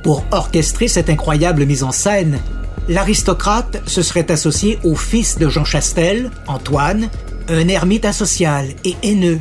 Pour 0.02 0.24
orchestrer 0.32 0.88
cette 0.88 1.10
incroyable 1.10 1.64
mise 1.64 1.84
en 1.84 1.92
scène, 1.92 2.40
l'aristocrate 2.88 3.82
se 3.86 4.02
serait 4.02 4.30
associé 4.30 4.78
au 4.84 4.96
fils 4.96 5.38
de 5.38 5.48
Jean 5.48 5.64
Chastel, 5.64 6.30
Antoine, 6.48 7.08
un 7.48 7.68
ermite 7.68 8.04
asocial 8.04 8.66
et 8.84 8.96
haineux. 9.02 9.40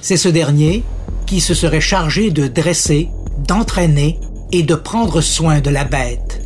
C'est 0.00 0.16
ce 0.16 0.28
dernier 0.28 0.82
qui 1.26 1.40
se 1.40 1.54
serait 1.54 1.80
chargé 1.80 2.30
de 2.30 2.46
dresser, 2.46 3.08
d'entraîner 3.46 4.18
et 4.52 4.62
de 4.62 4.74
prendre 4.74 5.20
soin 5.20 5.60
de 5.60 5.70
la 5.70 5.84
bête. 5.84 6.42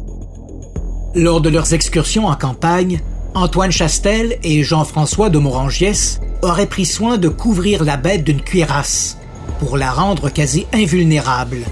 Lors 1.15 1.41
de 1.41 1.49
leurs 1.49 1.73
excursions 1.75 2.27
en 2.27 2.35
campagne, 2.35 3.01
Antoine 3.35 3.73
Chastel 3.73 4.39
et 4.43 4.63
Jean-François 4.63 5.31
de 5.31 5.39
Morangiès 5.39 6.21
auraient 6.43 6.67
pris 6.67 6.87
soin 6.87 7.19
de 7.19 7.29
couvrir 7.29 7.85
la 7.85 7.97
bête 7.97 8.25
d'une 8.25 8.41
cuirasse 8.41 9.19
pour 9.59 9.77
la 9.77 9.91
rendre 9.91 10.29
quasi 10.29 10.67
invulnérable. 10.73 11.65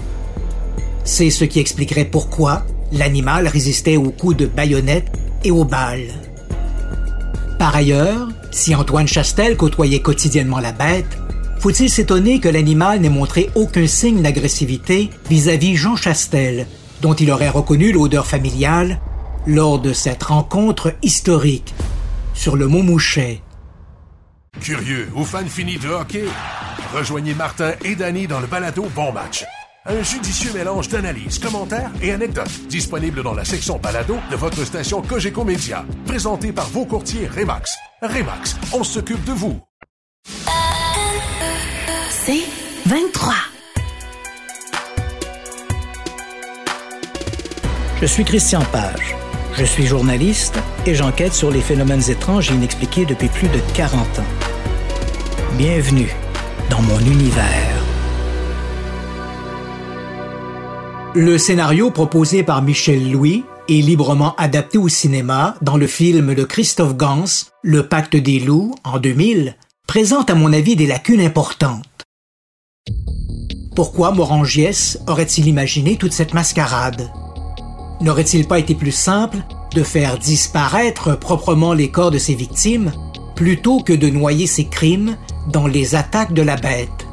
C'est 1.03 1.29
ce 1.29 1.45
qui 1.45 1.59
expliquerait 1.59 2.05
pourquoi 2.05 2.63
l'animal 2.91 3.47
résistait 3.47 3.97
aux 3.97 4.11
coups 4.11 4.37
de 4.37 4.45
baïonnette 4.45 5.11
et 5.43 5.51
aux 5.51 5.65
balles. 5.65 6.13
Par 7.59 7.75
ailleurs, 7.75 8.29
si 8.51 8.75
Antoine 8.75 9.07
Chastel 9.07 9.57
côtoyait 9.57 10.01
quotidiennement 10.01 10.59
la 10.59 10.71
bête, 10.71 11.17
faut-il 11.63 11.89
s'étonner 11.89 12.41
que 12.41 12.49
l'animal 12.49 12.99
n'ait 12.99 13.07
montré 13.07 13.49
aucun 13.55 13.87
signe 13.87 14.21
d'agressivité 14.21 15.09
vis-à-vis 15.29 15.77
Jean 15.77 15.95
Chastel, 15.95 16.67
dont 16.99 17.13
il 17.13 17.31
aurait 17.31 17.47
reconnu 17.47 17.93
l'odeur 17.93 18.27
familiale 18.27 18.99
lors 19.47 19.79
de 19.79 19.93
cette 19.93 20.23
rencontre 20.23 20.93
historique 21.03 21.73
sur 22.33 22.57
le 22.57 22.67
Mont 22.67 22.83
Mouchet? 22.83 23.41
Curieux 24.59 25.07
ou 25.15 25.23
fan 25.23 25.47
fini 25.47 25.77
de 25.77 25.87
hockey? 25.87 26.25
Rejoignez 26.93 27.33
Martin 27.33 27.71
et 27.85 27.95
Danny 27.95 28.27
dans 28.27 28.41
le 28.41 28.47
balado 28.47 28.85
Bon 28.93 29.13
Match. 29.13 29.45
Un 29.85 30.03
judicieux 30.03 30.51
mélange 30.53 30.89
d'analyses, 30.89 31.39
commentaires 31.39 31.91
et 32.01 32.11
anecdotes 32.11 32.67
disponible 32.67 33.23
dans 33.23 33.33
la 33.33 33.45
section 33.45 33.79
balado 33.79 34.17
de 34.29 34.35
votre 34.35 34.65
station 34.65 35.01
Cogeco 35.01 35.45
Média. 35.45 35.85
Présenté 36.07 36.51
par 36.51 36.67
vos 36.67 36.85
courtiers 36.85 37.25
Remax. 37.25 37.73
Remax, 38.01 38.57
on 38.73 38.83
s'occupe 38.83 39.23
de 39.23 39.31
vous. 39.31 39.61
C'est 42.25 42.45
23. 42.85 43.33
Je 47.99 48.05
suis 48.05 48.23
Christian 48.23 48.61
Page. 48.71 49.13
Je 49.57 49.65
suis 49.65 49.85
journaliste 49.85 50.57
et 50.85 50.95
j'enquête 50.95 51.33
sur 51.33 51.51
les 51.51 51.59
phénomènes 51.59 52.09
étranges 52.09 52.49
et 52.49 52.53
inexpliqués 52.53 53.03
depuis 53.03 53.27
plus 53.27 53.49
de 53.49 53.59
40 53.73 54.19
ans. 54.19 54.25
Bienvenue 55.57 56.15
dans 56.69 56.81
mon 56.81 56.99
univers. 56.99 57.83
Le 61.15 61.37
scénario 61.37 61.91
proposé 61.91 62.43
par 62.43 62.61
Michel 62.61 63.11
Louis 63.11 63.43
et 63.67 63.81
librement 63.81 64.33
adapté 64.37 64.77
au 64.77 64.87
cinéma 64.87 65.55
dans 65.61 65.75
le 65.75 65.87
film 65.87 66.35
de 66.35 66.45
Christophe 66.45 66.95
Gans, 66.95 67.25
Le 67.63 67.85
Pacte 67.85 68.15
des 68.15 68.39
loups, 68.39 68.75
en 68.85 68.99
2000, 68.99 69.57
présente 69.87 70.29
à 70.29 70.35
mon 70.35 70.53
avis 70.53 70.77
des 70.77 70.87
lacunes 70.87 71.19
importantes. 71.19 71.83
Pourquoi 73.75 74.11
Morangiès 74.11 74.99
aurait-il 75.07 75.47
imaginé 75.47 75.95
toute 75.95 76.13
cette 76.13 76.35
mascarade? 76.35 77.11
N'aurait-il 78.01 78.47
pas 78.47 78.59
été 78.59 78.75
plus 78.75 78.91
simple 78.91 79.37
de 79.73 79.81
faire 79.81 80.19
disparaître 80.19 81.17
proprement 81.17 81.73
les 81.73 81.89
corps 81.89 82.11
de 82.11 82.19
ses 82.19 82.35
victimes 82.35 82.91
plutôt 83.35 83.79
que 83.79 83.93
de 83.93 84.09
noyer 84.09 84.45
ses 84.45 84.65
crimes 84.65 85.17
dans 85.51 85.65
les 85.65 85.95
attaques 85.95 86.33
de 86.33 86.43
la 86.43 86.55
bête? 86.55 87.07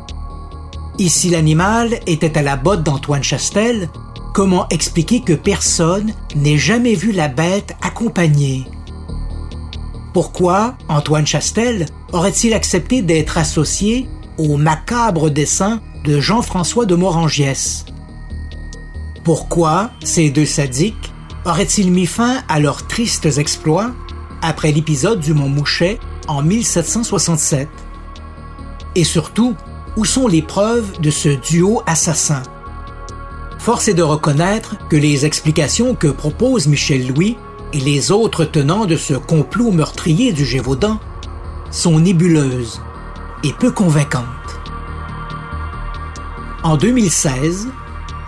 Ici 0.98 1.30
l'animal 1.30 1.98
était 2.06 2.36
à 2.36 2.42
la 2.42 2.56
botte 2.56 2.82
d'Antoine 2.82 3.22
Chastel, 3.22 3.88
comment 4.34 4.68
expliquer 4.68 5.22
que 5.22 5.32
personne 5.32 6.12
n'ait 6.36 6.58
jamais 6.58 6.94
vu 6.94 7.12
la 7.12 7.28
bête 7.28 7.74
accompagnée? 7.80 8.66
Pourquoi 10.12 10.74
Antoine 10.88 11.26
Chastel 11.26 11.86
aurait-il 12.12 12.52
accepté 12.52 13.00
d'être 13.00 13.38
associé 13.38 14.08
au 14.40 14.56
macabre 14.56 15.30
dessin 15.30 15.80
de 16.04 16.18
Jean-François 16.18 16.86
de 16.86 16.94
Morangiès. 16.94 17.84
Pourquoi 19.22 19.90
ces 20.02 20.30
deux 20.30 20.46
sadiques 20.46 21.12
auraient-ils 21.44 21.90
mis 21.90 22.06
fin 22.06 22.42
à 22.48 22.58
leurs 22.58 22.86
tristes 22.86 23.26
exploits 23.38 23.90
après 24.40 24.72
l'épisode 24.72 25.20
du 25.20 25.34
Mont 25.34 25.50
Mouchet 25.50 25.98
en 26.26 26.42
1767 26.42 27.68
Et 28.94 29.04
surtout, 29.04 29.54
où 29.98 30.06
sont 30.06 30.26
les 30.26 30.42
preuves 30.42 31.00
de 31.00 31.10
ce 31.10 31.28
duo 31.28 31.82
assassin? 31.86 32.42
Force 33.58 33.88
est 33.88 33.94
de 33.94 34.02
reconnaître 34.02 34.76
que 34.88 34.96
les 34.96 35.26
explications 35.26 35.94
que 35.94 36.08
propose 36.08 36.66
Michel 36.66 37.08
Louis 37.08 37.36
et 37.74 37.80
les 37.80 38.10
autres 38.10 38.46
tenants 38.46 38.86
de 38.86 38.96
ce 38.96 39.12
complot 39.12 39.70
meurtrier 39.70 40.32
du 40.32 40.46
Gévaudan 40.46 40.98
sont 41.70 42.00
nébuleuses 42.00 42.80
et 43.44 43.52
peu 43.52 43.70
convaincantes. 43.70 44.24
En 46.62 46.76
2016, 46.76 47.68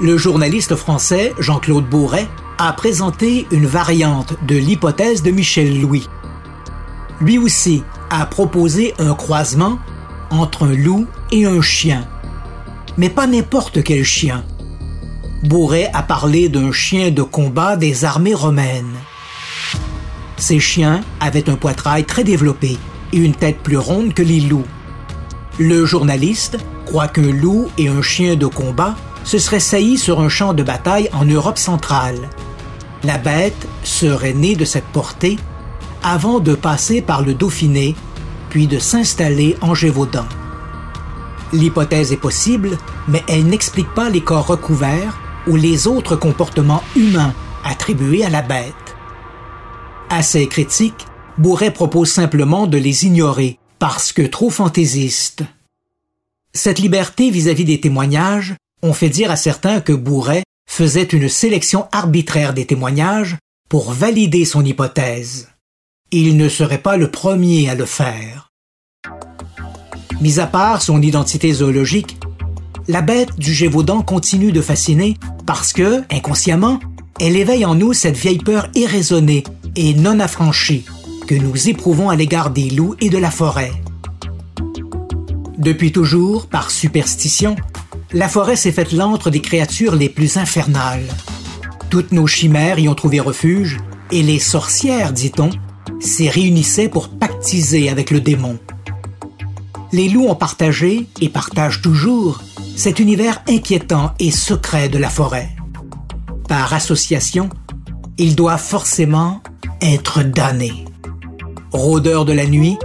le 0.01 0.17
journaliste 0.17 0.75
français 0.75 1.35
Jean-Claude 1.39 1.89
Bourret 1.89 2.29
a 2.59 2.73
présenté 2.73 3.47
une 3.51 3.67
variante 3.67 4.35
de 4.47 4.57
l'hypothèse 4.57 5.23
de 5.23 5.31
Michel 5.31 5.81
Louis. 5.81 6.09
Lui 7.21 7.39
aussi 7.39 7.83
a 8.11 8.25
proposé 8.27 8.95
un 8.99 9.15
croisement 9.15 9.79
entre 10.31 10.67
un 10.67 10.75
loup 10.75 11.07
et 11.31 11.45
un 11.45 11.61
chien. 11.61 12.07
Mais 12.97 13.11
pas 13.11 13.27
n'importe 13.27 13.83
quel 13.83 14.05
chien. 14.05 14.45
Bourret 15.45 15.91
a 15.93 16.03
parlé 16.03 16.49
d'un 16.49 16.73
chien 16.73 17.11
de 17.11 17.23
combat 17.23 17.77
des 17.77 18.05
armées 18.05 18.35
romaines. 18.35 18.97
Ces 20.37 20.61
chiens 20.61 21.03
avaient 21.21 21.51
un 21.51 21.57
poitrail 21.57 22.05
très 22.05 22.25
développé 22.25 22.79
et 23.13 23.19
une 23.19 23.35
tête 23.35 23.59
plus 23.59 23.77
ronde 23.77 24.15
que 24.15 24.23
les 24.23 24.41
loups. 24.41 24.67
Le 25.59 25.85
journaliste 25.85 26.57
croit 26.87 27.09
qu'un 27.09 27.31
loup 27.31 27.69
et 27.77 27.89
un 27.89 28.01
chien 28.01 28.37
de 28.37 28.47
combat 28.47 28.97
se 29.25 29.37
seraient 29.37 29.61
saillis 29.61 29.99
sur 29.99 30.21
un 30.21 30.31
champ 30.31 30.55
de 30.55 30.63
bataille 30.63 31.11
en 31.13 31.27
Europe 31.27 31.59
centrale. 31.59 32.31
La 33.05 33.19
bête 33.19 33.69
serait 33.85 34.33
née 34.33 34.57
de 34.57 34.65
cette 34.65 34.87
portée 34.87 35.39
avant 36.03 36.41
de 36.41 36.55
passer 36.55 37.03
par 37.03 37.23
le 37.23 37.35
Dauphiné, 37.35 37.95
puis 38.49 38.67
de 38.67 38.79
s'installer 38.79 39.57
en 39.61 39.75
Gévaudan. 39.75 40.25
L'hypothèse 41.53 42.13
est 42.13 42.17
possible, 42.17 42.79
mais 43.07 43.23
elle 43.29 43.47
n'explique 43.47 43.93
pas 43.95 44.09
les 44.09 44.23
corps 44.23 44.47
recouverts 44.47 45.19
ou 45.47 45.57
les 45.57 45.87
autres 45.87 46.17
comportements 46.17 46.83
humains 46.97 47.35
attribués 47.63 48.25
à 48.25 48.31
la 48.31 48.43
bête. 48.43 48.97
Assez 50.09 50.47
critique, 50.47 51.07
Bourret 51.37 51.73
propose 51.73 52.11
simplement 52.11 52.67
de 52.67 52.79
les 52.79 53.07
ignorer 53.07 53.59
parce 53.83 54.13
que 54.13 54.23
trop 54.23 54.49
fantaisistes. 54.49 55.43
Cette 56.55 56.79
liberté 56.79 57.31
vis-à-vis 57.31 57.65
des 57.65 57.81
témoignages 57.81 58.55
ont 58.81 58.93
fait 58.93 59.09
dire 59.09 59.33
à 59.33 59.35
certains 59.35 59.81
que 59.81 59.93
Bourret 59.93 60.45
faisait 60.71 61.03
une 61.03 61.29
sélection 61.29 61.89
arbitraire 61.91 62.55
des 62.55 62.65
témoignages 62.65 63.39
pour 63.69 63.91
valider 63.91 64.45
son 64.45 64.65
hypothèse. 64.65 65.49
Il 66.13 66.37
ne 66.37 66.49
serait 66.49 66.79
pas 66.79 66.97
le 66.97 67.11
premier 67.11 67.69
à 67.71 67.75
le 67.75 67.85
faire. 67.85 68.53
Mis 70.21 70.39
à 70.39 70.47
part 70.47 70.81
son 70.81 71.03
identité 71.03 71.53
zoologique, 71.53 72.19
la 72.87 73.03
bête 73.03 73.37
du 73.37 73.53
Gévaudan 73.53 74.03
continue 74.03 74.53
de 74.53 74.61
fasciner 74.61 75.17
parce 75.45 75.73
que, 75.73 76.05
inconsciemment, 76.09 76.79
elle 77.19 77.35
éveille 77.35 77.65
en 77.65 77.75
nous 77.75 77.95
cette 77.95 78.17
vieille 78.17 78.39
peur 78.39 78.69
irraisonnée 78.77 79.43
et 79.75 79.93
non 79.95 80.21
affranchie 80.21 80.85
que 81.33 81.39
nous 81.39 81.71
éprouvons 81.71 82.11
à 82.11 82.15
l'égard 82.15 82.51
des 82.51 82.69
loups 82.69 82.95
et 83.01 83.09
de 83.09 83.17
la 83.17 83.31
forêt. 83.31 83.73
Depuis 85.57 85.91
toujours, 85.91 86.47
par 86.47 86.71
superstition, 86.71 87.57
la 88.13 88.29
forêt 88.29 88.55
s'est 88.55 88.71
faite 88.71 88.93
l'antre 88.93 89.31
des 89.31 89.41
créatures 89.41 89.95
les 89.95 90.11
plus 90.11 90.37
infernales. 90.37 91.09
Toutes 91.89 92.13
nos 92.13 92.27
chimères 92.27 92.79
y 92.79 92.87
ont 92.87 92.95
trouvé 92.95 93.19
refuge, 93.19 93.79
et 94.11 94.23
les 94.23 94.39
sorcières, 94.39 95.15
dit-on, 95.15 95.49
s'y 96.01 96.29
réunissaient 96.29 96.91
pour 96.91 97.09
pactiser 97.09 97.89
avec 97.89 98.11
le 98.11 98.21
démon. 98.21 98.59
Les 99.91 100.11
loups 100.11 100.29
ont 100.29 100.35
partagé, 100.35 101.07
et 101.23 101.31
partagent 101.31 101.81
toujours, 101.81 102.43
cet 102.77 103.01
univers 103.01 103.43
inquiétant 103.49 104.13
et 104.19 104.31
secret 104.31 104.91
de 104.91 104.99
la 104.99 105.09
forêt. 105.09 105.49
Par 106.47 106.75
association, 106.75 107.49
ils 108.19 108.37
doivent 108.37 108.63
forcément 108.63 109.43
être 109.81 110.23
damnés. 110.23 110.85
Rôdeurs 111.73 112.27
de 112.27 112.35
la 112.35 112.45
nuit, 112.45 112.77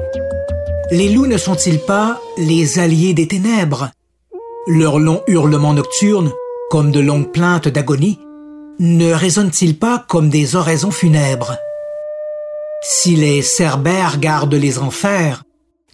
les 0.91 1.09
loups 1.09 1.27
ne 1.27 1.38
sont-ils 1.38 1.79
pas 1.79 2.21
les 2.38 2.79
alliés 2.79 3.13
des 3.13 3.27
ténèbres? 3.27 3.91
Leurs 4.65 4.99
longs 4.99 5.23
hurlements 5.27 5.73
nocturnes, 5.73 6.31
comme 6.69 6.93
de 6.93 7.01
longues 7.01 7.33
plaintes 7.33 7.67
d'agonie, 7.67 8.17
ne 8.79 9.11
résonnent-ils 9.11 9.77
pas 9.77 10.05
comme 10.07 10.29
des 10.29 10.55
oraisons 10.55 10.91
funèbres? 10.91 11.57
Si 12.81 13.17
les 13.17 13.41
cerbères 13.41 14.19
gardent 14.19 14.53
les 14.53 14.79
enfers, 14.79 15.43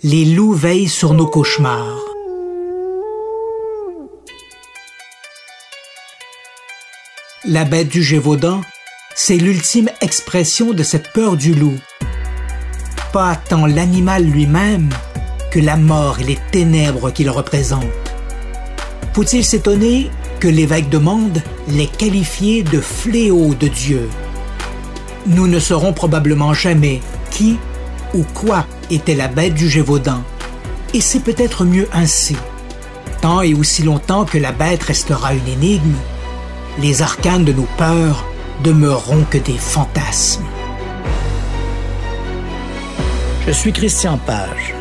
les 0.04 0.26
loups 0.26 0.54
veillent 0.54 0.88
sur 0.88 1.16
nos 1.16 1.26
cauchemars. 1.26 2.00
La 7.46 7.64
bête 7.66 7.90
du 7.90 8.04
Gévaudan, 8.04 8.62
c'est 9.16 9.38
l'ultime 9.38 9.90
expression 10.02 10.74
de 10.74 10.84
cette 10.84 11.12
peur 11.12 11.38
du 11.38 11.56
loup. 11.56 11.80
Pas 13.14 13.36
tant 13.36 13.68
l'animal 13.68 14.24
lui-même 14.24 14.90
que 15.52 15.60
la 15.60 15.78
mort 15.78 16.20
et 16.20 16.24
les 16.24 16.40
ténèbres 16.52 17.12
qu'il 17.12 17.30
représente. 17.30 17.84
Faut-il 19.14 19.46
s'étonner 19.46 20.10
que 20.40 20.48
l'évêque 20.48 20.90
de 20.90 20.98
Monde 20.98 21.44
les 21.68 21.86
qualifié 21.86 22.64
de 22.64 22.82
fléaux 22.82 23.54
de 23.54 23.68
Dieu? 23.68 24.10
Nous 25.28 25.46
ne 25.46 25.60
saurons 25.60 25.94
probablement 25.94 26.56
jamais 26.56 27.02
qui 27.30 27.60
ou 28.16 28.24
quoi 28.34 28.66
était 28.90 29.14
la 29.14 29.28
bête 29.28 29.54
du 29.54 29.70
Gévaudan, 29.70 30.24
et 30.96 31.02
c'est 31.02 31.20
peut-être 31.20 31.66
mieux 31.66 31.88
ainsi. 31.94 32.36
Tant 33.22 33.44
et 33.44 33.54
aussi 33.54 33.84
longtemps 33.84 34.26
que 34.26 34.40
la 34.40 34.52
bête 34.52 34.82
restera 34.82 35.36
une 35.36 35.48
énigme, 35.48 35.98
les 36.80 37.04
arcanes 37.04 37.46
de 37.46 37.54
nos 37.54 37.68
peurs 37.78 38.26
demeureront 38.64 39.24
que 39.30 39.38
des 39.38 39.60
fantasmes. 39.60 40.46
Je 43.46 43.52
suis 43.52 43.74
Christian 43.74 44.18
Page. 44.20 44.74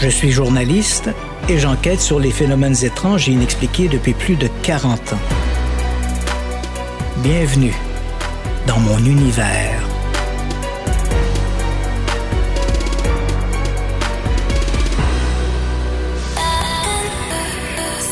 Je 0.00 0.08
suis 0.08 0.30
journaliste 0.30 1.10
et 1.50 1.58
j'enquête 1.58 2.00
sur 2.00 2.18
les 2.18 2.30
phénomènes 2.30 2.82
étranges 2.82 3.28
et 3.28 3.32
inexpliqués 3.32 3.88
depuis 3.88 4.14
plus 4.14 4.36
de 4.36 4.48
40 4.62 5.12
ans. 5.12 5.18
Bienvenue 7.18 7.74
dans 8.66 8.80
mon 8.80 8.96
univers. 9.04 9.82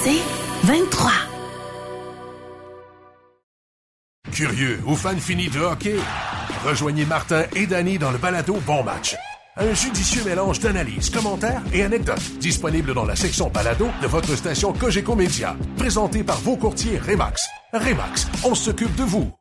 C'est 0.03 0.21
23. 0.65 1.11
Curieux 4.33 4.81
ou 4.87 4.95
fan 4.95 5.19
fini 5.19 5.49
de 5.49 5.61
hockey? 5.61 5.97
Rejoignez 6.67 7.07
Martin 7.07 7.45
et 7.57 7.67
Danny 7.67 7.97
dans 7.97 8.11
le 8.11 8.19
balado 8.19 8.59
Bon 8.67 8.85
Match. 8.85 9.17
Un 9.61 9.75
judicieux 9.75 10.23
mélange 10.25 10.61
d'analyses, 10.61 11.11
commentaires 11.11 11.63
et 11.73 11.83
anecdotes 11.83 12.39
disponible 12.39 12.95
dans 12.95 13.05
la 13.05 13.17
section 13.17 13.51
balado 13.51 13.89
de 14.01 14.07
votre 14.07 14.37
station 14.37 14.73
Cogeco 14.73 15.17
Média. 15.17 15.57
Présenté 15.77 16.23
par 16.23 16.39
vos 16.39 16.57
courtiers 16.57 16.99
Remax. 16.99 17.49
Remax, 17.73 18.29
on 18.45 18.55
s'occupe 18.55 18.95
de 18.95 19.03
vous. 19.03 19.39